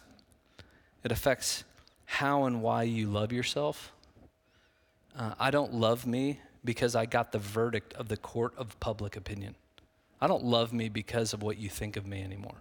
It 1.03 1.11
affects 1.11 1.63
how 2.05 2.45
and 2.45 2.61
why 2.61 2.83
you 2.83 3.07
love 3.07 3.31
yourself. 3.31 3.91
Uh, 5.17 5.33
I 5.39 5.51
don't 5.51 5.73
love 5.73 6.05
me 6.05 6.39
because 6.65 6.95
I 6.95 7.05
got 7.05 7.31
the 7.31 7.39
verdict 7.39 7.93
of 7.93 8.07
the 8.07 8.17
court 8.17 8.53
of 8.57 8.79
public 8.79 9.15
opinion. 9.15 9.55
I 10.19 10.27
don't 10.27 10.43
love 10.43 10.73
me 10.73 10.89
because 10.89 11.33
of 11.33 11.43
what 11.43 11.57
you 11.57 11.69
think 11.69 11.97
of 11.97 12.05
me 12.05 12.23
anymore. 12.23 12.55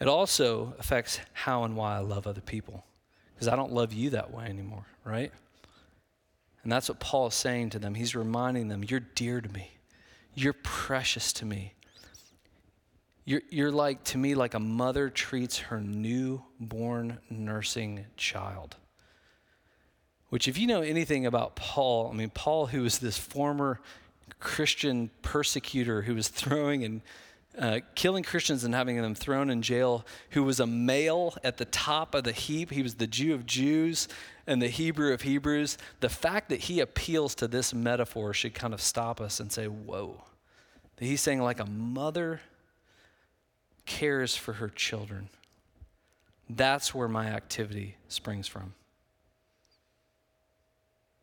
It 0.00 0.06
also 0.06 0.74
affects 0.78 1.20
how 1.32 1.64
and 1.64 1.76
why 1.76 1.96
I 1.96 1.98
love 1.98 2.26
other 2.26 2.40
people 2.40 2.84
because 3.34 3.48
I 3.48 3.56
don't 3.56 3.72
love 3.72 3.92
you 3.92 4.10
that 4.10 4.32
way 4.32 4.44
anymore, 4.44 4.86
right? 5.04 5.32
And 6.68 6.72
that's 6.74 6.90
what 6.90 7.00
Paul 7.00 7.28
is 7.28 7.34
saying 7.34 7.70
to 7.70 7.78
them. 7.78 7.94
He's 7.94 8.14
reminding 8.14 8.68
them, 8.68 8.84
You're 8.86 9.00
dear 9.00 9.40
to 9.40 9.48
me. 9.48 9.70
You're 10.34 10.52
precious 10.52 11.32
to 11.32 11.46
me. 11.46 11.72
You're, 13.24 13.40
you're 13.48 13.72
like, 13.72 14.04
to 14.04 14.18
me, 14.18 14.34
like 14.34 14.52
a 14.52 14.60
mother 14.60 15.08
treats 15.08 15.56
her 15.56 15.80
newborn 15.80 17.20
nursing 17.30 18.04
child. 18.18 18.76
Which, 20.28 20.46
if 20.46 20.58
you 20.58 20.66
know 20.66 20.82
anything 20.82 21.24
about 21.24 21.56
Paul, 21.56 22.10
I 22.12 22.14
mean, 22.14 22.28
Paul, 22.28 22.66
who 22.66 22.82
was 22.82 22.98
this 22.98 23.16
former 23.16 23.80
Christian 24.38 25.10
persecutor 25.22 26.02
who 26.02 26.14
was 26.16 26.28
throwing 26.28 26.84
and 26.84 27.00
uh, 27.58 27.80
killing 27.94 28.22
Christians 28.22 28.64
and 28.64 28.74
having 28.74 29.00
them 29.00 29.14
thrown 29.14 29.50
in 29.50 29.62
jail, 29.62 30.06
who 30.30 30.44
was 30.44 30.60
a 30.60 30.66
male 30.66 31.34
at 31.42 31.56
the 31.56 31.64
top 31.64 32.14
of 32.14 32.24
the 32.24 32.32
heap. 32.32 32.70
He 32.70 32.82
was 32.82 32.94
the 32.94 33.06
Jew 33.06 33.34
of 33.34 33.46
Jews 33.46 34.08
and 34.46 34.62
the 34.62 34.68
Hebrew 34.68 35.12
of 35.12 35.22
Hebrews. 35.22 35.76
The 36.00 36.08
fact 36.08 36.48
that 36.50 36.60
he 36.60 36.80
appeals 36.80 37.34
to 37.36 37.48
this 37.48 37.74
metaphor 37.74 38.32
should 38.32 38.54
kind 38.54 38.72
of 38.72 38.80
stop 38.80 39.20
us 39.20 39.40
and 39.40 39.50
say, 39.50 39.66
whoa. 39.66 40.22
He's 40.98 41.20
saying, 41.20 41.40
like 41.40 41.60
a 41.60 41.66
mother 41.66 42.40
cares 43.86 44.36
for 44.36 44.54
her 44.54 44.68
children. 44.68 45.28
That's 46.50 46.94
where 46.94 47.08
my 47.08 47.26
activity 47.26 47.96
springs 48.08 48.48
from. 48.48 48.74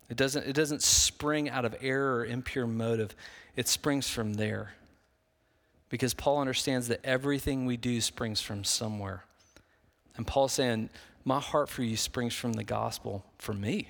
It 0.10 0.18
doesn't, 0.18 0.46
it 0.46 0.54
doesn't 0.54 0.84
spring 0.84 1.50
out 1.50 1.66
of 1.66 1.76
error 1.82 2.18
or 2.18 2.26
impure 2.26 2.68
motive, 2.68 3.16
it 3.56 3.68
springs 3.68 4.08
from 4.08 4.36
there. 4.36 4.74
Because 5.96 6.14
Paul 6.14 6.40
understands 6.40 6.88
that 6.90 7.00
everything 7.04 7.66
we 7.66 7.78
do 7.78 8.02
springs 8.02 8.42
from 8.42 8.64
somewhere. 8.64 9.24
And 10.18 10.28
Paul's 10.28 10.54
saying, 10.54 10.90
My 11.24 11.40
heart 11.40 11.70
for 11.70 11.84
you 11.84 11.98
springs 11.98 12.34
from 12.34 12.54
the 12.54 12.64
gospel 12.64 13.26
for 13.38 13.54
me. 13.54 13.90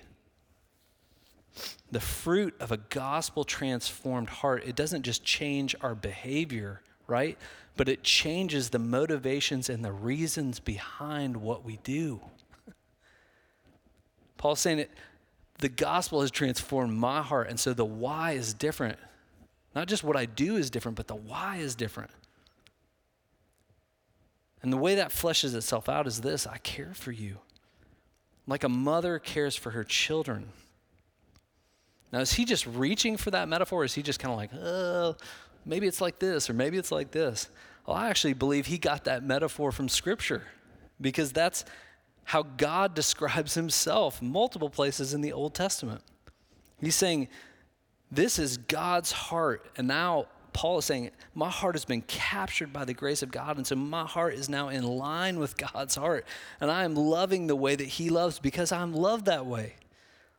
The 1.91 1.99
fruit 1.99 2.53
of 2.59 2.71
a 2.71 2.77
gospel 2.77 3.43
transformed 3.43 4.29
heart, 4.29 4.63
it 4.65 4.75
doesn't 4.75 5.03
just 5.03 5.23
change 5.23 5.75
our 5.81 5.95
behavior, 5.95 6.81
right? 7.07 7.37
but 7.77 7.89
it 7.89 8.03
changes 8.03 8.69
the 8.69 8.79
motivations 8.79 9.69
and 9.69 9.83
the 9.83 9.91
reasons 9.91 10.59
behind 10.59 11.37
what 11.37 11.65
we 11.65 11.77
do. 11.83 12.21
Paul's 14.37 14.61
saying 14.61 14.79
it, 14.79 14.91
the 15.59 15.69
gospel 15.69 16.21
has 16.21 16.31
transformed 16.31 16.93
my 16.93 17.21
heart, 17.21 17.49
and 17.49 17.59
so 17.59 17.73
the 17.73 17.85
why 17.85 18.31
is 18.33 18.53
different. 18.53 18.97
Not 19.75 19.87
just 19.87 20.03
what 20.03 20.15
I 20.15 20.25
do 20.25 20.55
is 20.55 20.69
different, 20.69 20.95
but 20.95 21.07
the 21.07 21.15
why 21.15 21.57
is 21.57 21.75
different. 21.75 22.11
And 24.61 24.71
the 24.71 24.77
way 24.77 24.95
that 24.95 25.09
fleshes 25.09 25.53
itself 25.53 25.89
out 25.89 26.07
is 26.07 26.21
this 26.21 26.47
I 26.47 26.57
care 26.59 26.93
for 26.93 27.11
you. 27.11 27.37
Like 28.47 28.63
a 28.63 28.69
mother 28.69 29.19
cares 29.19 29.55
for 29.55 29.71
her 29.71 29.83
children. 29.83 30.47
Now, 32.11 32.19
is 32.19 32.33
he 32.33 32.45
just 32.45 32.65
reaching 32.65 33.17
for 33.17 33.31
that 33.31 33.49
metaphor? 33.49 33.83
Is 33.83 33.93
he 33.93 34.01
just 34.01 34.19
kind 34.19 34.31
of 34.31 34.37
like, 34.37 34.51
oh, 34.53 35.17
maybe 35.65 35.87
it's 35.87 35.99
like 35.99 36.19
this, 36.19 36.49
or 36.49 36.53
maybe 36.53 36.77
it's 36.77 36.91
like 36.91 37.11
this. 37.11 37.49
Well, 37.85 37.97
I 37.97 38.09
actually 38.09 38.33
believe 38.33 38.67
he 38.67 38.77
got 38.77 39.03
that 39.03 39.23
metaphor 39.23 39.71
from 39.71 39.89
Scripture 39.89 40.43
because 41.01 41.31
that's 41.31 41.65
how 42.23 42.43
God 42.43 42.93
describes 42.95 43.55
himself 43.55 44.21
multiple 44.21 44.69
places 44.69 45.13
in 45.13 45.21
the 45.21 45.33
Old 45.33 45.53
Testament. 45.53 46.01
He's 46.79 46.95
saying, 46.95 47.27
This 48.15 48.39
is 48.39 48.57
God's 48.57 49.11
heart. 49.11 49.65
And 49.77 49.87
now 49.87 50.27
Paul 50.53 50.77
is 50.77 50.85
saying, 50.85 51.11
My 51.33 51.49
heart 51.49 51.75
has 51.75 51.83
been 51.83 52.01
captured 52.03 52.71
by 52.71 52.85
the 52.85 52.93
grace 52.93 53.21
of 53.21 53.29
God. 53.29 53.57
And 53.57 53.67
so 53.67 53.75
my 53.75 54.05
heart 54.05 54.35
is 54.35 54.47
now 54.47 54.69
in 54.69 54.83
line 54.83 55.37
with 55.37 55.57
God's 55.57 55.95
heart. 55.95 56.25
And 56.61 56.71
I 56.71 56.85
am 56.85 56.95
loving 56.95 57.47
the 57.47 57.57
way 57.57 57.75
that 57.75 57.87
he 57.87 58.09
loves 58.09 58.39
because 58.39 58.71
I'm 58.71 58.93
loved 58.93 59.25
that 59.25 59.45
way. 59.45 59.75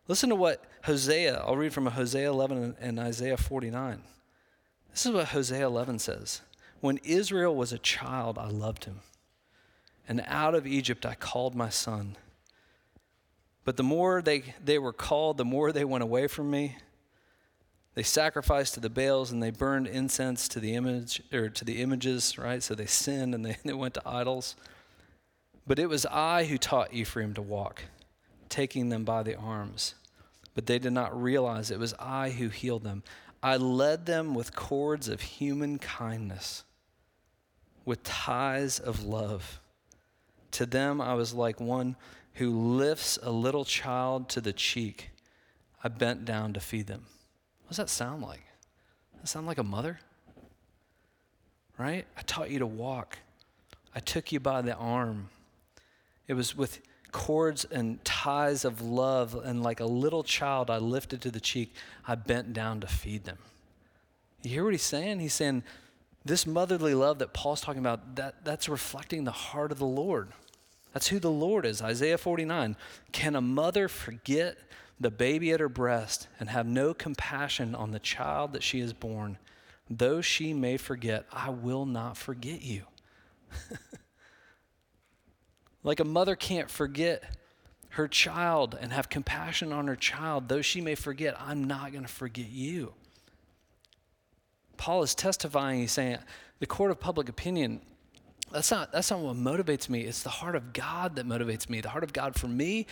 Listen 0.09 0.31
to 0.31 0.37
what 0.37 0.65
Hosea, 0.85 1.43
I'll 1.47 1.57
read 1.57 1.75
from 1.75 1.85
Hosea 1.87 2.31
11 2.31 2.77
and 2.81 2.99
Isaiah 2.99 3.37
49. 3.37 4.01
This 4.91 5.05
is 5.05 5.13
what 5.13 5.29
Hosea 5.29 5.67
11 5.67 5.99
says 5.99 6.41
When 6.81 6.97
Israel 7.05 7.55
was 7.55 7.73
a 7.73 7.79
child, 7.79 8.39
I 8.39 8.49
loved 8.49 8.87
him. 8.87 9.01
And 10.09 10.25
out 10.27 10.55
of 10.55 10.67
Egypt 10.67 11.05
I 11.05 11.15
called 11.15 11.55
my 11.55 11.69
son. 11.69 12.17
But 13.67 13.77
the 13.77 13.83
more 13.83 14.23
they, 14.23 14.55
they 14.65 14.79
were 14.79 14.95
called, 14.95 15.37
the 15.37 15.45
more 15.45 15.73
they 15.73 15.85
went 15.85 16.05
away 16.05 16.27
from 16.27 16.51
me. 16.51 16.77
They 17.97 18.03
sacrificed 18.03 18.75
to 18.75 18.81
the 18.81 18.91
Baals 18.91 19.33
and 19.33 19.43
they 19.43 19.51
burned 19.51 19.87
incense 19.87 20.49
to 20.49 20.61
the 20.61 20.75
image 20.75 21.23
or 21.33 21.49
to 21.49 21.65
the 21.65 21.81
images, 21.81 22.37
right? 22.37 22.63
So 22.63 22.75
they 22.75 22.85
sinned 22.85 23.35
and 23.35 23.45
they, 23.45 23.57
they 23.65 23.73
went 23.73 23.95
to 23.95 24.03
idols. 24.07 24.55
But 25.67 25.79
it 25.79 25.89
was 25.89 26.05
I 26.07 26.45
who 26.45 26.59
taught 26.59 26.93
Ephraim 26.93 27.33
to 27.35 27.43
walk, 27.43 27.85
taking 28.51 28.91
them 28.91 29.05
by 29.05 29.23
the 29.23 29.35
arms. 29.35 29.95
But 30.55 30.67
they 30.67 30.79
did 30.79 30.93
not 30.93 31.21
realize 31.21 31.71
it 31.71 31.79
was 31.79 31.95
I 31.99 32.31
who 32.31 32.51
healed 32.51 32.85
them. 32.85 33.03
I 33.43 33.57
led 33.57 34.05
them 34.05 34.35
with 34.35 34.55
cords 34.55 35.09
of 35.09 35.23
human 35.23 35.79
kindness, 35.79 36.65
with 37.87 38.03
ties 38.03 38.79
of 38.79 39.05
love. 39.05 39.59
To 40.53 40.67
them, 40.67 41.01
I 41.01 41.15
was 41.15 41.33
like 41.33 41.61
one 41.61 41.97
who 42.35 42.51
lifts 42.51 43.19
a 43.23 43.31
little 43.31 43.65
child 43.65 44.29
to 44.31 44.43
the 44.43 44.53
cheek. 44.53 45.11
I 45.83 45.89
bent 45.89 46.27
down 46.27 46.53
to 46.53 46.61
feed 46.61 46.89
them. 46.89 47.07
What 47.67 47.71
does 47.71 47.79
that 47.79 47.91
sound 47.91 48.23
like? 48.23 48.45
Does 49.15 49.23
that 49.23 49.29
sound 49.29 49.49
like 49.49 49.59
a 49.59 49.65
mother? 49.65 49.99
Right? 51.77 52.07
I 52.17 52.23
taught 52.23 52.49
you 52.49 52.61
to 52.61 52.67
walk. 52.67 53.19
I 53.93 53.99
took 53.99 54.31
you 54.31 54.39
by 54.39 54.63
the 54.63 54.77
arm. 54.77 55.31
It 56.29 56.35
was 56.35 56.57
with 56.57 56.81
cords 57.11 57.65
and 57.65 58.05
ties 58.05 58.65
of 58.65 58.83
love, 58.83 59.35
and 59.35 59.65
like 59.65 59.81
a 59.81 59.85
little 59.85 60.23
child, 60.23 60.71
I 60.71 60.79
lifted 60.79 61.21
to 61.23 61.31
the 61.33 61.41
cheek. 61.41 61.75
I 62.07 62.15
bent 62.15 62.53
down 62.53 62.81
to 62.83 62.87
feed 62.87 63.25
them. 63.25 63.39
You 64.45 64.51
hear 64.51 64.65
what 64.65 64.73
he's 64.73 64.83
saying? 64.83 65.19
He's 65.19 65.35
saying, 65.35 65.65
this 66.25 66.47
motherly 66.47 66.95
love 66.95 67.19
that 67.19 67.33
Paul's 67.33 67.61
talking 67.61 67.81
about, 67.81 68.15
that, 68.15 68.45
that's 68.45 68.69
reflecting 68.69 69.25
the 69.25 69.33
heart 69.33 69.73
of 69.73 69.81
the 69.81 69.87
Lord. 69.87 70.29
That's 70.93 71.09
who 71.09 71.19
the 71.19 71.31
Lord 71.33 71.67
is. 71.67 71.83
Isaiah 71.83 72.17
49. 72.17 72.77
Can 73.11 73.35
a 73.35 73.41
mother 73.41 73.89
forget 73.89 74.57
the 74.99 75.11
baby 75.11 75.53
at 75.53 75.61
her 75.61 75.69
breast 75.69 76.29
and 76.41 76.49
have 76.49 76.67
no 76.67 76.95
compassion 76.95 77.75
on 77.75 77.91
the 77.91 77.99
child 77.99 78.53
that 78.53 78.63
she 78.63 78.81
has 78.81 78.93
born? 78.93 79.39
Though 79.89 80.21
she 80.21 80.53
may 80.53 80.77
forget, 80.77 81.27
I 81.33 81.51
will 81.51 81.87
not 81.87 82.17
forget 82.17 82.63
you. 82.63 82.83
Like 85.87 86.01
a 86.01 86.05
mother 86.05 86.35
can't 86.35 86.69
forget 86.69 87.23
her 87.91 88.09
child 88.09 88.77
and 88.79 88.93
have 88.93 89.09
compassion 89.09 89.73
on 89.73 89.87
her 89.87 89.95
child, 89.95 90.49
though 90.49 90.61
she 90.61 90.81
may 90.81 90.97
forget, 90.97 91.41
I'm 91.41 91.63
not 91.63 91.93
going 91.93 92.03
to 92.03 92.13
forget 92.13 92.49
you. 92.49 92.93
Paul 94.77 95.05
is 95.05 95.15
testifying, 95.15 95.79
he's 95.79 95.93
saying, 95.93 96.19
the 96.59 96.67
court 96.67 96.91
of 96.91 96.99
public 96.99 97.29
opinion, 97.29 97.83
that's 98.51 98.73
not, 98.73 98.91
that's 98.91 99.13
not 99.13 99.21
what 99.21 99.37
motivates 99.37 99.89
me. 99.89 100.01
It's 100.01 100.25
the 100.25 100.29
heart 100.29 100.57
of 100.57 100.73
God 100.73 101.15
that 101.17 101.25
motivates 101.25 101.71
me, 101.71 101.81
the 101.81 101.91
heart 101.91 102.03
of 102.03 102.13
God 102.13 102.35
for 102.35 102.49
me, 102.49 102.89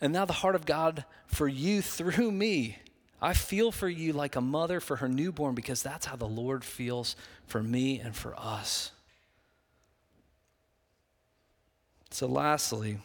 and 0.00 0.12
now 0.12 0.24
the 0.24 0.32
heart 0.32 0.54
of 0.54 0.66
God 0.66 1.04
for 1.26 1.48
you 1.48 1.82
through 1.82 2.30
me. 2.32 2.78
I 3.20 3.34
feel 3.34 3.72
for 3.72 3.88
you 3.88 4.12
like 4.12 4.36
a 4.36 4.40
mother 4.40 4.78
for 4.78 4.96
her 4.96 5.08
newborn 5.08 5.54
because 5.54 5.82
that's 5.82 6.06
how 6.06 6.16
the 6.16 6.28
Lord 6.28 6.64
feels 6.64 7.16
for 7.46 7.62
me 7.62 7.98
and 7.98 8.14
for 8.14 8.38
us. 8.38 8.92
So, 12.10 12.26
lastly, 12.26 12.98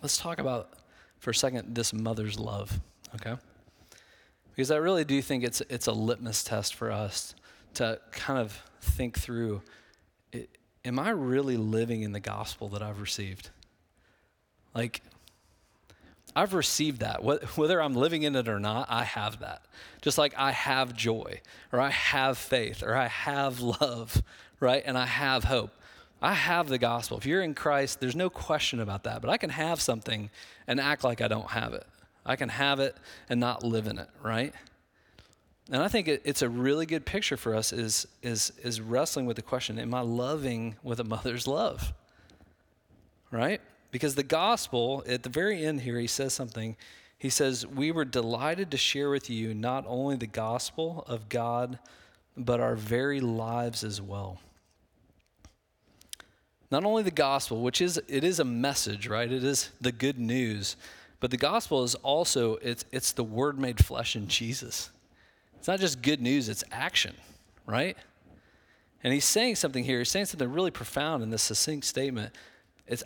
let's 0.00 0.16
talk 0.16 0.38
about 0.38 0.70
for 1.18 1.30
a 1.30 1.34
second 1.34 1.74
this 1.74 1.92
mother's 1.92 2.38
love, 2.38 2.80
okay? 3.16 3.36
Because 4.50 4.70
I 4.70 4.76
really 4.76 5.04
do 5.04 5.20
think 5.20 5.44
it's, 5.44 5.60
it's 5.68 5.86
a 5.86 5.92
litmus 5.92 6.44
test 6.44 6.74
for 6.74 6.90
us 6.90 7.34
to 7.74 8.00
kind 8.10 8.38
of 8.38 8.62
think 8.80 9.18
through 9.18 9.62
it, 10.32 10.48
am 10.84 10.98
I 10.98 11.10
really 11.10 11.56
living 11.56 12.02
in 12.02 12.12
the 12.12 12.20
gospel 12.20 12.68
that 12.70 12.82
I've 12.82 13.00
received? 13.00 13.50
Like, 14.74 15.02
I've 16.34 16.54
received 16.54 17.00
that. 17.00 17.22
Whether 17.24 17.82
I'm 17.82 17.94
living 17.94 18.22
in 18.22 18.36
it 18.36 18.48
or 18.48 18.60
not, 18.60 18.86
I 18.88 19.04
have 19.04 19.40
that. 19.40 19.62
Just 20.00 20.18
like 20.18 20.34
I 20.36 20.52
have 20.52 20.94
joy, 20.94 21.40
or 21.72 21.80
I 21.80 21.90
have 21.90 22.38
faith, 22.38 22.82
or 22.82 22.94
I 22.94 23.08
have 23.08 23.60
love, 23.60 24.22
right? 24.60 24.82
And 24.84 24.96
I 24.96 25.06
have 25.06 25.44
hope. 25.44 25.72
I 26.22 26.34
have 26.34 26.68
the 26.68 26.78
gospel. 26.78 27.16
If 27.16 27.26
you're 27.26 27.42
in 27.42 27.54
Christ, 27.54 28.00
there's 28.00 28.14
no 28.14 28.30
question 28.30 28.80
about 28.80 29.04
that. 29.04 29.22
But 29.22 29.30
I 29.30 29.38
can 29.38 29.50
have 29.50 29.80
something 29.80 30.30
and 30.66 30.78
act 30.78 31.02
like 31.02 31.20
I 31.20 31.28
don't 31.28 31.50
have 31.50 31.72
it. 31.72 31.86
I 32.24 32.36
can 32.36 32.50
have 32.50 32.78
it 32.78 32.96
and 33.28 33.40
not 33.40 33.64
live 33.64 33.86
in 33.86 33.98
it, 33.98 34.08
right? 34.22 34.52
And 35.70 35.82
I 35.82 35.88
think 35.88 36.08
it, 36.08 36.22
it's 36.24 36.42
a 36.42 36.48
really 36.48 36.84
good 36.84 37.06
picture 37.06 37.36
for 37.36 37.54
us 37.54 37.72
is, 37.72 38.06
is, 38.22 38.52
is 38.62 38.80
wrestling 38.80 39.24
with 39.26 39.36
the 39.36 39.42
question 39.42 39.78
Am 39.78 39.94
I 39.94 40.00
loving 40.00 40.76
with 40.82 41.00
a 41.00 41.04
mother's 41.04 41.46
love? 41.46 41.92
Right? 43.30 43.60
Because 43.90 44.14
the 44.14 44.22
gospel, 44.22 45.02
at 45.08 45.22
the 45.22 45.28
very 45.28 45.64
end 45.64 45.80
here, 45.80 45.98
he 45.98 46.06
says 46.06 46.32
something. 46.32 46.76
He 47.18 47.28
says, 47.28 47.66
We 47.66 47.90
were 47.90 48.04
delighted 48.04 48.70
to 48.70 48.76
share 48.76 49.10
with 49.10 49.28
you 49.28 49.52
not 49.54 49.84
only 49.86 50.16
the 50.16 50.26
gospel 50.26 51.04
of 51.06 51.28
God, 51.28 51.78
but 52.36 52.60
our 52.60 52.76
very 52.76 53.20
lives 53.20 53.84
as 53.84 54.00
well. 54.00 54.38
Not 56.70 56.84
only 56.84 57.02
the 57.02 57.10
gospel, 57.10 57.62
which 57.62 57.80
is 57.80 58.00
it 58.08 58.22
is 58.22 58.38
a 58.38 58.44
message, 58.44 59.08
right? 59.08 59.30
It 59.30 59.42
is 59.42 59.70
the 59.80 59.90
good 59.90 60.18
news, 60.18 60.76
but 61.18 61.30
the 61.32 61.36
gospel 61.36 61.82
is 61.82 61.96
also 61.96 62.56
it's 62.56 62.84
it's 62.92 63.12
the 63.12 63.24
word 63.24 63.58
made 63.58 63.84
flesh 63.84 64.14
in 64.14 64.28
Jesus. 64.28 64.90
It's 65.58 65.68
not 65.68 65.80
just 65.80 66.00
good 66.00 66.22
news, 66.22 66.48
it's 66.48 66.64
action, 66.70 67.14
right? 67.66 67.96
And 69.02 69.12
he's 69.12 69.24
saying 69.24 69.56
something 69.56 69.84
here. 69.84 69.98
He's 69.98 70.10
saying 70.10 70.26
something 70.26 70.50
really 70.50 70.70
profound 70.70 71.22
in 71.22 71.30
this 71.30 71.42
succinct 71.42 71.86
statement. 71.86 72.34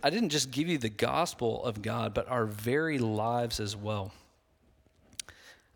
I 0.02 0.10
didn't 0.10 0.30
just 0.30 0.50
give 0.50 0.68
you 0.68 0.78
the 0.78 0.88
gospel 0.88 1.64
of 1.64 1.82
God, 1.82 2.14
but 2.14 2.28
our 2.28 2.46
very 2.46 2.98
lives 2.98 3.60
as 3.60 3.76
well. 3.76 4.12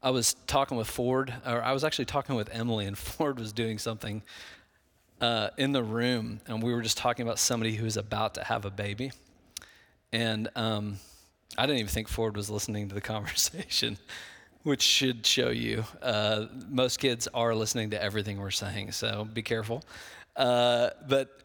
I 0.02 0.10
was 0.10 0.34
talking 0.46 0.76
with 0.76 0.88
Ford, 0.88 1.34
or 1.46 1.62
I 1.62 1.72
was 1.72 1.84
actually 1.84 2.06
talking 2.06 2.34
with 2.34 2.48
Emily, 2.52 2.86
and 2.86 2.96
Ford 2.98 3.38
was 3.38 3.52
doing 3.52 3.78
something 3.78 4.22
uh, 5.20 5.50
in 5.56 5.72
the 5.72 5.82
room, 5.82 6.40
and 6.46 6.62
we 6.62 6.72
were 6.72 6.82
just 6.82 6.96
talking 6.96 7.26
about 7.26 7.38
somebody 7.38 7.74
who 7.74 7.84
is 7.84 7.96
about 7.96 8.34
to 8.34 8.44
have 8.44 8.64
a 8.64 8.70
baby. 8.70 9.12
And 10.12 10.48
um, 10.56 10.98
I 11.58 11.66
didn't 11.66 11.80
even 11.80 11.90
think 11.90 12.08
Ford 12.08 12.36
was 12.36 12.48
listening 12.48 12.88
to 12.88 12.94
the 12.94 13.00
conversation 13.14 13.98
which 14.62 14.82
should 14.82 15.24
show 15.24 15.50
you. 15.50 15.84
Uh, 16.02 16.46
most 16.68 16.98
kids 16.98 17.28
are 17.32 17.54
listening 17.54 17.90
to 17.90 18.02
everything 18.02 18.38
we're 18.38 18.50
saying, 18.50 18.92
so 18.92 19.24
be 19.32 19.42
careful. 19.42 19.82
Uh, 20.36 20.90
but 21.08 21.40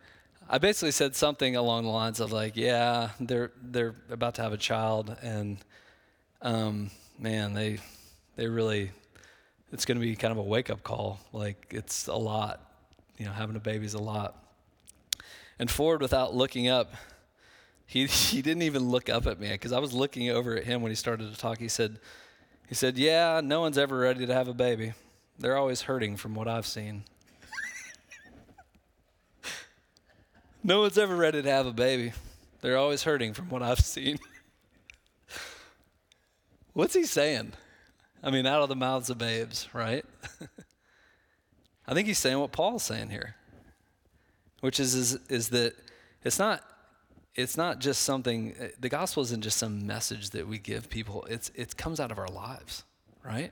I 0.49 0.57
basically 0.57 0.91
said 0.91 1.15
something 1.15 1.55
along 1.55 1.83
the 1.83 1.89
lines 1.89 2.19
of 2.19 2.31
like, 2.31 2.55
yeah, 2.55 3.09
they're 3.19 3.51
they're 3.61 3.95
about 4.09 4.35
to 4.35 4.41
have 4.41 4.53
a 4.53 4.57
child, 4.57 5.15
and 5.21 5.57
um, 6.41 6.91
man, 7.17 7.53
they 7.53 7.79
they 8.35 8.47
really, 8.47 8.91
it's 9.71 9.85
going 9.85 9.99
to 9.99 10.05
be 10.05 10.15
kind 10.15 10.31
of 10.31 10.37
a 10.37 10.43
wake 10.43 10.69
up 10.69 10.83
call. 10.83 11.19
Like 11.31 11.67
it's 11.71 12.07
a 12.07 12.15
lot, 12.15 12.61
you 13.17 13.25
know, 13.25 13.31
having 13.31 13.55
a 13.55 13.59
baby 13.59 13.85
is 13.85 13.93
a 13.93 14.01
lot. 14.01 14.35
And 15.59 15.69
Ford, 15.69 16.01
without 16.01 16.35
looking 16.35 16.67
up, 16.67 16.93
he 17.85 18.05
he 18.07 18.41
didn't 18.41 18.63
even 18.63 18.89
look 18.89 19.09
up 19.09 19.27
at 19.27 19.39
me 19.39 19.49
because 19.49 19.71
I 19.71 19.79
was 19.79 19.93
looking 19.93 20.29
over 20.29 20.57
at 20.57 20.65
him 20.65 20.81
when 20.81 20.91
he 20.91 20.95
started 20.95 21.31
to 21.31 21.39
talk. 21.39 21.59
He 21.59 21.67
said 21.67 21.99
he 22.67 22.75
said, 22.75 22.97
Yeah, 22.97 23.41
no 23.43 23.61
one's 23.61 23.77
ever 23.77 23.97
ready 23.97 24.25
to 24.25 24.33
have 24.33 24.47
a 24.47 24.53
baby. 24.53 24.93
They're 25.37 25.57
always 25.57 25.83
hurting 25.83 26.17
from 26.17 26.35
what 26.35 26.47
I've 26.47 26.65
seen. 26.65 27.03
No 30.63 30.81
one's 30.81 30.97
ever 30.97 31.15
ready 31.15 31.41
to 31.41 31.49
have 31.49 31.65
a 31.65 31.73
baby. 31.73 32.13
They're 32.61 32.77
always 32.77 33.03
hurting 33.03 33.33
from 33.33 33.49
what 33.49 33.61
I've 33.61 33.79
seen. 33.79 34.17
What's 36.73 36.93
he 36.93 37.03
saying? 37.03 37.53
I 38.23 38.31
mean, 38.31 38.45
out 38.45 38.61
of 38.61 38.69
the 38.69 38.75
mouths 38.75 39.09
of 39.09 39.17
babes, 39.17 39.67
right? 39.73 40.05
I 41.87 41.93
think 41.93 42.07
he's 42.07 42.17
saying 42.17 42.39
what 42.39 42.53
Paul's 42.53 42.83
saying 42.83 43.09
here, 43.09 43.35
which 44.61 44.79
is, 44.79 44.95
is, 44.95 45.19
is 45.29 45.49
that 45.49 45.73
it's 46.23 46.39
not 46.39 46.63
it's 47.35 47.57
not 47.57 47.79
just 47.79 48.03
something 48.03 48.55
the 48.79 48.89
gospel 48.89 49.23
isn't 49.23 49.41
just 49.41 49.57
some 49.57 49.85
message 49.87 50.29
that 50.31 50.47
we 50.47 50.57
give 50.57 50.89
people 50.89 51.25
it's 51.29 51.51
it 51.55 51.75
comes 51.75 51.99
out 51.99 52.11
of 52.11 52.19
our 52.19 52.27
lives 52.27 52.83
right 53.23 53.51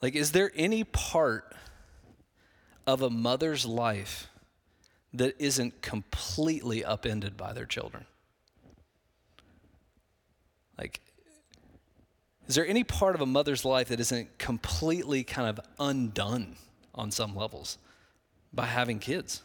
like 0.00 0.14
is 0.14 0.32
there 0.32 0.50
any 0.54 0.84
part 0.84 1.54
of 2.86 3.02
a 3.02 3.10
mother's 3.10 3.66
life 3.66 4.28
that 5.12 5.34
isn't 5.38 5.80
completely 5.82 6.84
upended 6.84 7.36
by 7.36 7.52
their 7.52 7.66
children 7.66 8.04
like 10.76 11.00
is 12.46 12.54
there 12.54 12.66
any 12.66 12.84
part 12.84 13.14
of 13.14 13.20
a 13.20 13.26
mother's 13.26 13.64
life 13.64 13.88
that 13.88 14.00
isn't 14.00 14.38
completely 14.38 15.22
kind 15.22 15.48
of 15.48 15.64
undone 15.78 16.56
on 16.94 17.10
some 17.10 17.34
levels 17.34 17.78
by 18.52 18.66
having 18.66 18.98
kids 18.98 19.42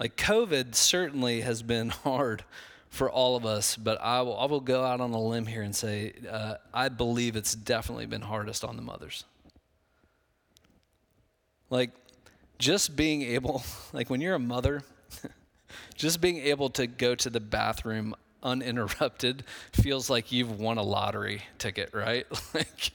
like 0.00 0.16
COVID 0.16 0.74
certainly 0.74 1.42
has 1.42 1.62
been 1.62 1.88
hard 2.04 2.42
for 2.88 3.08
all 3.08 3.36
of 3.36 3.46
us, 3.46 3.76
but 3.76 4.00
I 4.00 4.22
will, 4.22 4.36
I 4.36 4.46
will 4.46 4.60
go 4.60 4.82
out 4.82 5.00
on 5.00 5.12
a 5.12 5.20
limb 5.20 5.46
here 5.46 5.62
and 5.62 5.76
say 5.76 6.12
uh, 6.28 6.54
I 6.74 6.88
believe 6.88 7.36
it's 7.36 7.54
definitely 7.54 8.06
been 8.06 8.22
hardest 8.22 8.64
on 8.64 8.76
the 8.76 8.82
mothers. 8.82 9.24
Like, 11.68 11.90
just 12.60 12.94
being 12.94 13.22
able, 13.22 13.64
like 13.92 14.08
when 14.08 14.20
you're 14.20 14.36
a 14.36 14.38
mother, 14.38 14.82
just 15.96 16.20
being 16.20 16.36
able 16.36 16.70
to 16.70 16.86
go 16.86 17.16
to 17.16 17.28
the 17.28 17.40
bathroom 17.40 18.14
uninterrupted 18.42 19.44
feels 19.72 20.08
like 20.08 20.30
you've 20.30 20.60
won 20.60 20.78
a 20.78 20.82
lottery 20.82 21.42
ticket, 21.58 21.90
right? 21.92 22.26
like, 22.54 22.92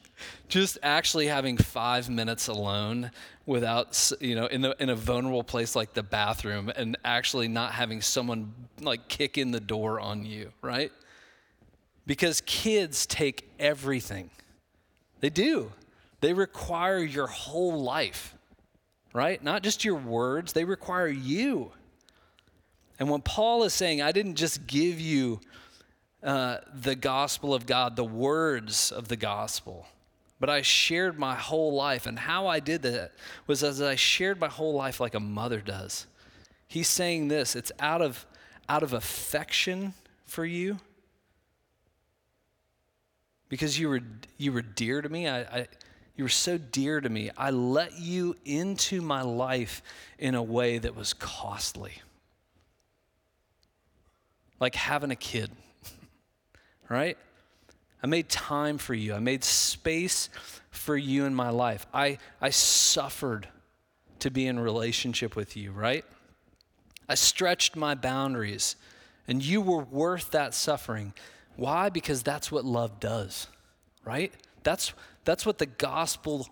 just 0.47 0.78
actually 0.82 1.28
having 1.28 1.58
five 1.58 2.10
minutes 2.10 2.47
alone 2.47 3.12
without 3.45 4.12
you 4.21 4.34
know 4.34 4.45
in 4.45 4.62
the 4.62 4.75
in 4.80 4.89
a 4.89 4.95
vulnerable 4.95 5.43
place 5.43 5.75
like 5.75 5.93
the 5.93 6.01
bathroom 6.01 6.71
and 6.73 6.97
actually 7.04 7.49
not 7.49 7.73
having 7.73 8.01
someone 8.01 8.54
like 8.80 9.08
kick 9.10 9.38
in 9.38 9.51
the 9.51 9.60
door 9.60 9.99
on 9.99 10.25
you 10.25 10.51
right? 10.62 10.91
Because 12.08 12.41
kids 12.45 13.06
take 13.06 13.49
everything. 13.60 14.30
They 15.19 15.30
do. 15.30 15.73
They 16.21 16.32
require 16.32 16.99
your 16.99 17.28
whole 17.28 17.84
life 17.84 18.35
right 19.15 19.43
not 19.43 19.63
just 19.63 19.84
your 19.84 19.95
words 19.95 20.54
they 20.54 20.63
require 20.63 21.08
you 21.08 21.71
and 22.99 23.10
when 23.10 23.21
paul 23.21 23.63
is 23.63 23.73
saying 23.73 24.01
i 24.01 24.12
didn't 24.12 24.36
just 24.36 24.67
give 24.67 24.99
you 24.99 25.39
uh, 26.23 26.58
the 26.73 26.95
gospel 26.95 27.54
of 27.54 27.65
god 27.65 27.95
the 27.95 28.04
words 28.04 28.91
of 28.91 29.08
the 29.08 29.15
gospel 29.15 29.88
but 30.39 30.49
I 30.49 30.62
shared 30.62 31.17
my 31.17 31.36
whole 31.36 31.73
life. 31.73 32.06
And 32.06 32.19
how 32.19 32.47
I 32.47 32.60
did 32.60 32.82
that 32.84 33.13
was 33.47 33.63
as 33.63 33.82
I 33.82 33.95
shared 33.95 34.39
my 34.39 34.47
whole 34.47 34.73
life 34.73 34.99
like 34.99 35.15
a 35.15 35.19
mother 35.19 35.62
does. 35.62 36.08
He's 36.67 36.88
saying 36.88 37.28
this 37.30 37.56
it's 37.56 37.71
out 37.80 38.01
of, 38.01 38.25
out 38.67 38.84
of 38.84 38.93
affection 38.93 39.93
for 40.25 40.45
you 40.45 40.80
because 43.47 43.80
you 43.80 43.89
were, 43.89 44.01
you 44.38 44.51
were 44.51 44.62
dear 44.62 45.01
to 45.01 45.10
me. 45.10 45.28
I, 45.28 45.39
I, 45.41 45.67
you 46.15 46.23
were 46.23 46.30
so 46.30 46.58
dear 46.58 47.01
to 47.01 47.10
me. 47.10 47.30
I 47.38 47.51
let 47.51 47.99
you 47.99 48.36
into 48.45 49.01
my 49.01 49.21
life 49.21 49.82
in 50.17 50.36
a 50.36 50.43
way 50.43 50.78
that 50.78 50.95
was 50.95 51.13
costly. 51.13 51.93
Like 54.60 54.75
having 54.75 55.12
a 55.12 55.15
kid, 55.15 55.51
right? 56.89 57.17
I 58.01 58.08
made 58.08 58.30
time 58.30 58.78
for 58.78 58.93
you. 58.93 59.13
I 59.13 59.19
made 59.19 59.43
space 59.43 60.30
for 60.71 60.95
you 60.95 61.25
in 61.25 61.36
my 61.36 61.49
life. 61.49 61.86
I, 61.93 62.19
I 62.39 62.49
suffered 62.51 63.47
to 64.19 64.32
be 64.32 64.47
in 64.47 64.60
relationship 64.60 65.36
with 65.36 65.58
you, 65.58 65.71
right? 65.71 66.06
I 67.10 67.15
stretched 67.15 67.75
my 67.75 67.93
boundaries, 67.93 68.75
and 69.28 69.43
you 69.43 69.62
were 69.62 69.84
worth 69.84 70.32
that 70.32 70.54
suffering. 70.54 71.13
Why? 71.58 71.89
Because 71.89 72.23
that's 72.23 72.51
what 72.51 72.63
love 72.63 72.99
does, 72.99 73.47
right? 74.04 74.34
That's, 74.65 74.93
that's 75.23 75.45
what 75.45 75.60
the 75.60 75.67
gospel 75.67 76.49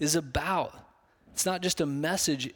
is 0.00 0.16
about. 0.16 0.74
It's 1.32 1.46
not 1.46 1.62
just 1.62 1.80
a 1.80 1.86
message, 1.86 2.52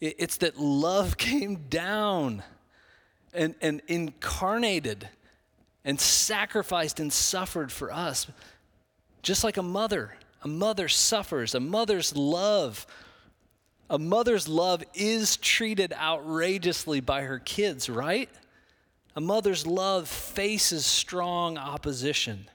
it's 0.00 0.36
that 0.38 0.58
love 0.58 1.16
came 1.16 1.68
down 1.70 2.42
and, 3.32 3.54
and 3.62 3.80
incarnated 3.86 5.08
and 5.84 5.98
sacrificed 5.98 7.00
and 7.00 7.10
suffered 7.10 7.72
for 7.72 7.90
us, 7.90 8.26
just 9.22 9.44
like 9.44 9.56
a 9.56 9.62
mother. 9.62 10.12
A 10.42 10.48
mother 10.48 10.88
suffers, 10.88 11.54
a 11.54 11.60
mother's 11.60 12.14
love. 12.14 12.86
A 13.90 13.98
mother's 13.98 14.48
love 14.48 14.84
is 14.94 15.36
treated 15.36 15.92
outrageously 15.92 17.00
by 17.00 17.22
her 17.22 17.38
kids, 17.38 17.88
right? 17.88 18.28
A 19.16 19.20
mother's 19.20 19.66
love 19.66 20.08
faces 20.08 20.84
strong 20.84 21.58
opposition. 21.58 22.48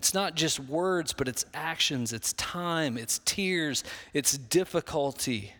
It's 0.00 0.14
not 0.14 0.34
just 0.34 0.58
words, 0.58 1.12
but 1.12 1.28
it's 1.28 1.44
actions, 1.52 2.14
it's 2.14 2.32
time, 2.32 2.96
it's 2.96 3.18
tears, 3.26 3.84
it's 4.14 4.38
difficulty. 4.38 5.52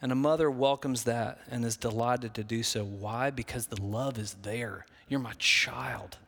And 0.00 0.12
a 0.12 0.14
mother 0.14 0.48
welcomes 0.48 1.02
that 1.02 1.40
and 1.50 1.64
is 1.64 1.76
delighted 1.76 2.32
to 2.34 2.44
do 2.44 2.62
so. 2.62 2.84
Why? 2.84 3.30
Because 3.30 3.66
the 3.66 3.82
love 3.82 4.20
is 4.20 4.36
there. 4.42 4.86
You're 5.08 5.18
my 5.18 5.32
child. 5.36 6.18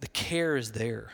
The 0.00 0.08
care 0.08 0.56
is 0.56 0.72
there. 0.72 1.12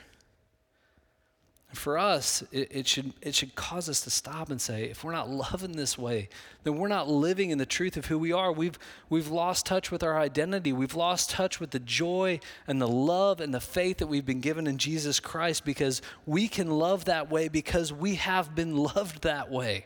For 1.77 1.99
us, 1.99 2.43
it, 2.53 2.69
it, 2.71 2.87
should, 2.89 3.13
it 3.21 3.35
should 3.35 3.55
cause 3.55 3.89
us 3.89 4.01
to 4.01 4.11
stop 4.11 4.51
and 4.51 4.61
say, 4.61 4.85
if 4.85 5.05
we're 5.05 5.13
not 5.13 5.29
loving 5.29 5.73
this 5.73 5.99
way, 5.99 6.31
then 6.65 6.79
we're 6.79 6.89
not 6.89 7.07
living 7.07 7.51
in 7.51 7.59
the 7.59 7.67
truth 7.67 7.97
of 7.97 8.07
who 8.07 8.19
we 8.19 8.33
are. 8.33 8.51
We've, 8.51 8.79
we've 9.11 9.29
lost 9.29 9.67
touch 9.67 9.91
with 9.91 10.03
our 10.03 10.19
identity. 10.19 10.73
We've 10.73 10.95
lost 10.95 11.31
touch 11.31 11.61
with 11.61 11.71
the 11.71 11.79
joy 11.79 12.41
and 12.67 12.81
the 12.81 12.89
love 12.89 13.41
and 13.41 13.53
the 13.53 13.61
faith 13.61 13.99
that 13.99 14.07
we've 14.07 14.25
been 14.25 14.41
given 14.41 14.67
in 14.67 14.79
Jesus 14.79 15.21
Christ 15.21 15.65
because 15.65 16.01
we 16.25 16.49
can 16.49 16.71
love 16.71 17.05
that 17.05 17.31
way 17.31 17.49
because 17.49 17.93
we 17.93 18.15
have 18.17 18.55
been 18.55 18.77
loved 18.77 19.23
that 19.23 19.51
way. 19.51 19.85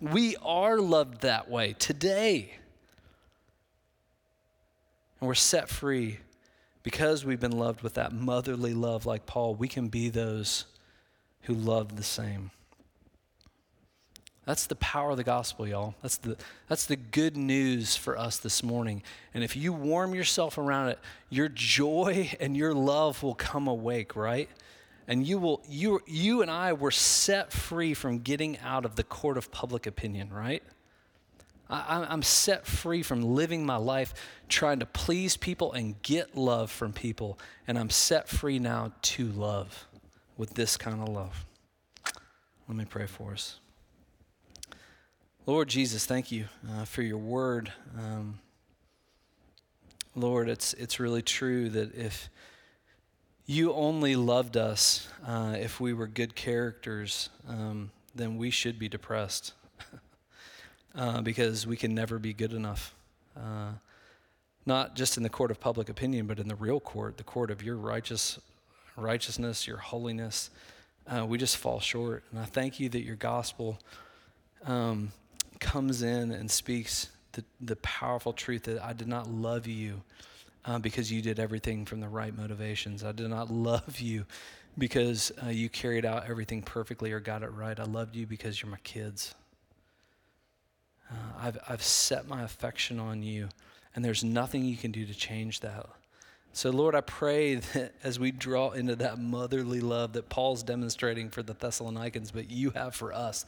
We 0.00 0.36
are 0.42 0.78
loved 0.78 1.22
that 1.22 1.50
way 1.50 1.74
today. 1.78 2.52
And 5.20 5.28
we're 5.28 5.34
set 5.34 5.68
free 5.68 6.18
because 6.82 7.24
we've 7.24 7.40
been 7.40 7.58
loved 7.58 7.82
with 7.82 7.94
that 7.94 8.12
motherly 8.12 8.74
love, 8.74 9.06
like 9.06 9.26
Paul. 9.26 9.54
We 9.54 9.68
can 9.68 9.88
be 9.88 10.08
those 10.08 10.66
who 11.42 11.54
love 11.54 11.96
the 11.96 12.02
same. 12.02 12.50
That's 14.44 14.66
the 14.66 14.74
power 14.76 15.12
of 15.12 15.16
the 15.16 15.24
gospel, 15.24 15.68
y'all. 15.68 15.94
That's 16.02 16.16
the, 16.16 16.36
that's 16.68 16.86
the 16.86 16.96
good 16.96 17.36
news 17.36 17.96
for 17.96 18.18
us 18.18 18.38
this 18.38 18.62
morning. 18.62 19.02
And 19.34 19.44
if 19.44 19.56
you 19.56 19.72
warm 19.72 20.14
yourself 20.14 20.58
around 20.58 20.88
it, 20.88 20.98
your 21.30 21.48
joy 21.48 22.32
and 22.40 22.56
your 22.56 22.74
love 22.74 23.22
will 23.22 23.34
come 23.34 23.68
awake, 23.68 24.16
right? 24.16 24.48
And 25.08 25.26
you 25.26 25.38
will 25.38 25.62
you 25.68 26.00
you 26.06 26.42
and 26.42 26.50
I 26.50 26.72
were 26.74 26.92
set 26.92 27.52
free 27.52 27.92
from 27.92 28.20
getting 28.20 28.56
out 28.60 28.84
of 28.84 28.94
the 28.94 29.02
court 29.02 29.36
of 29.36 29.50
public 29.50 29.86
opinion, 29.86 30.30
right? 30.32 30.62
I, 31.68 32.06
I'm 32.08 32.22
set 32.22 32.66
free 32.66 33.02
from 33.02 33.22
living 33.22 33.66
my 33.66 33.76
life 33.76 34.14
trying 34.48 34.78
to 34.78 34.86
please 34.86 35.36
people 35.36 35.72
and 35.72 36.00
get 36.02 36.36
love 36.36 36.70
from 36.70 36.92
people. 36.92 37.38
And 37.66 37.78
I'm 37.78 37.90
set 37.90 38.28
free 38.28 38.58
now 38.58 38.92
to 39.02 39.26
love 39.26 39.86
with 40.36 40.54
this 40.54 40.76
kind 40.76 41.00
of 41.00 41.08
love. 41.08 41.44
Let 42.68 42.76
me 42.76 42.84
pray 42.84 43.06
for 43.06 43.32
us. 43.32 43.58
Lord 45.44 45.68
Jesus, 45.68 46.06
thank 46.06 46.30
you 46.30 46.46
uh, 46.70 46.84
for 46.84 47.02
your 47.02 47.18
word. 47.18 47.72
Um, 47.98 48.38
Lord, 50.14 50.48
it's, 50.48 50.72
it's 50.74 51.00
really 51.00 51.22
true 51.22 51.68
that 51.70 51.94
if 51.94 52.28
you 53.46 53.72
only 53.72 54.14
loved 54.14 54.56
us 54.56 55.08
uh, 55.26 55.56
if 55.58 55.80
we 55.80 55.92
were 55.92 56.06
good 56.06 56.34
characters, 56.34 57.28
um, 57.48 57.90
then 58.14 58.36
we 58.36 58.50
should 58.50 58.78
be 58.78 58.88
depressed 58.88 59.52
uh, 60.94 61.20
because 61.22 61.66
we 61.66 61.76
can 61.76 61.94
never 61.94 62.18
be 62.18 62.32
good 62.32 62.52
enough. 62.52 62.94
Uh, 63.36 63.72
not 64.64 64.94
just 64.94 65.16
in 65.16 65.22
the 65.22 65.28
court 65.28 65.50
of 65.50 65.58
public 65.58 65.88
opinion, 65.88 66.26
but 66.26 66.38
in 66.38 66.46
the 66.46 66.54
real 66.54 66.78
court, 66.78 67.16
the 67.16 67.24
court 67.24 67.50
of 67.50 67.62
your 67.62 67.76
righteous 67.76 68.38
righteousness, 68.96 69.66
your 69.66 69.78
holiness. 69.78 70.50
Uh, 71.06 71.26
we 71.26 71.38
just 71.38 71.56
fall 71.56 71.80
short. 71.80 72.24
And 72.30 72.40
I 72.40 72.44
thank 72.44 72.78
you 72.78 72.88
that 72.90 73.02
your 73.02 73.16
gospel 73.16 73.78
um, 74.64 75.12
comes 75.58 76.02
in 76.02 76.30
and 76.30 76.50
speaks 76.50 77.08
the, 77.32 77.44
the 77.60 77.76
powerful 77.76 78.32
truth 78.32 78.64
that 78.64 78.82
I 78.82 78.92
did 78.92 79.08
not 79.08 79.28
love 79.28 79.66
you 79.66 80.02
uh, 80.64 80.78
because 80.78 81.10
you 81.10 81.22
did 81.22 81.40
everything 81.40 81.84
from 81.84 82.00
the 82.00 82.08
right 82.08 82.36
motivations. 82.36 83.02
I 83.02 83.12
did 83.12 83.28
not 83.28 83.50
love 83.50 84.00
you 84.00 84.26
because 84.78 85.32
uh, 85.44 85.48
you 85.48 85.68
carried 85.68 86.04
out 86.04 86.28
everything 86.28 86.62
perfectly 86.62 87.12
or 87.12 87.20
got 87.20 87.42
it 87.42 87.52
right. 87.52 87.78
I 87.78 87.84
loved 87.84 88.16
you 88.16 88.26
because 88.26 88.62
you're 88.62 88.70
my 88.70 88.78
kids. 88.78 89.34
Uh, 91.10 91.14
I've, 91.40 91.58
I've 91.68 91.82
set 91.82 92.26
my 92.26 92.42
affection 92.42 92.98
on 92.98 93.22
you, 93.22 93.48
and 93.94 94.04
there's 94.04 94.24
nothing 94.24 94.64
you 94.64 94.76
can 94.76 94.92
do 94.92 95.04
to 95.04 95.14
change 95.14 95.60
that. 95.60 95.86
So, 96.54 96.70
Lord, 96.70 96.94
I 96.94 97.00
pray 97.00 97.54
that 97.74 97.94
as 98.02 98.18
we 98.18 98.30
draw 98.30 98.70
into 98.70 98.96
that 98.96 99.18
motherly 99.18 99.80
love 99.80 100.12
that 100.14 100.28
Paul's 100.28 100.62
demonstrating 100.62 101.30
for 101.30 101.42
the 101.42 101.54
Thessalonians, 101.54 102.30
but 102.30 102.50
you 102.50 102.70
have 102.70 102.94
for 102.94 103.12
us, 103.12 103.44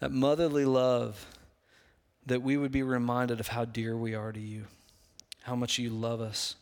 that 0.00 0.10
motherly 0.10 0.64
love, 0.64 1.26
that 2.26 2.42
we 2.42 2.56
would 2.56 2.72
be 2.72 2.82
reminded 2.82 3.40
of 3.40 3.48
how 3.48 3.64
dear 3.64 3.96
we 3.96 4.14
are 4.14 4.32
to 4.32 4.40
you, 4.40 4.64
how 5.42 5.54
much 5.54 5.78
you 5.78 5.90
love 5.90 6.20
us, 6.20 6.56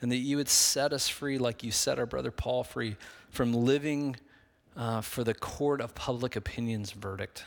and 0.00 0.12
that 0.12 0.16
you 0.16 0.36
would 0.36 0.48
set 0.48 0.92
us 0.92 1.08
free 1.08 1.38
like 1.38 1.62
you 1.62 1.72
set 1.72 1.98
our 1.98 2.06
brother 2.06 2.30
Paul 2.30 2.62
free 2.64 2.96
from 3.30 3.52
living 3.52 4.16
uh, 4.76 5.00
for 5.00 5.24
the 5.24 5.34
court 5.34 5.80
of 5.80 5.94
public 5.94 6.36
opinion's 6.36 6.92
verdict. 6.92 7.44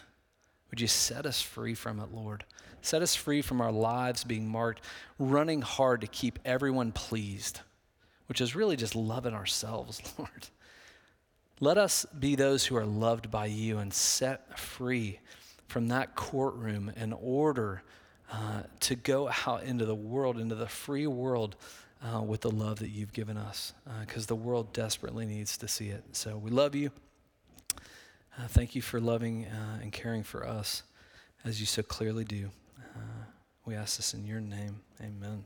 Would 0.72 0.82
you 0.82 0.88
set 0.88 1.26
us 1.26 1.42
free 1.42 1.74
from 1.76 2.00
it, 2.00 2.12
Lord? 2.12 2.44
Set 2.82 3.02
us 3.02 3.16
free 3.16 3.42
from 3.42 3.62
our 3.62 3.72
lives 3.72 4.24
being 4.24 4.48
marked, 4.48 4.82
running 5.18 5.62
hard 5.62 6.02
to 6.02 6.08
keep 6.08 6.40
everyone 6.46 6.92
pleased, 6.92 7.62
which 8.28 8.42
is 8.42 8.56
really 8.56 8.76
just 8.76 8.96
loving 8.96 9.34
ourselves, 9.34 10.02
Lord. 10.18 10.48
Let 11.60 11.78
us 11.78 12.06
be 12.18 12.36
those 12.36 12.66
who 12.66 12.78
are 12.78 12.86
loved 12.86 13.30
by 13.30 13.48
you 13.48 13.80
and 13.80 13.94
set 13.94 14.58
free 14.58 15.20
from 15.68 15.90
that 15.90 16.16
courtroom 16.16 16.92
in 16.96 17.14
order 17.14 17.84
uh, 18.32 18.64
to 18.82 18.96
go 18.96 19.30
out 19.46 19.64
into 19.64 19.86
the 19.86 19.96
world, 19.96 20.40
into 20.40 20.56
the 20.56 20.68
free 20.68 21.08
world, 21.08 21.56
uh, 22.02 22.22
with 22.22 22.42
the 22.42 22.52
love 22.52 22.80
that 22.80 22.90
you've 22.90 23.12
given 23.12 23.38
us, 23.38 23.74
because 24.02 24.24
uh, 24.24 24.28
the 24.28 24.36
world 24.36 24.72
desperately 24.72 25.26
needs 25.26 25.58
to 25.58 25.68
see 25.68 25.90
it. 25.90 26.04
So 26.14 26.38
we 26.38 26.50
love 26.50 26.76
you. 26.76 26.92
Uh, 28.38 28.48
thank 28.48 28.74
you 28.74 28.82
for 28.82 29.02
loving 29.02 29.46
uh, 29.46 29.80
and 29.82 29.92
caring 29.92 30.24
for 30.24 30.48
us 30.48 30.84
as 31.44 31.60
you 31.60 31.66
so 31.66 31.84
clearly 31.84 32.24
do. 32.24 32.50
We 33.66 33.76
ask 33.76 33.98
this 33.98 34.14
in 34.14 34.26
your 34.26 34.42
name. 34.42 34.82
Amen. 35.02 35.46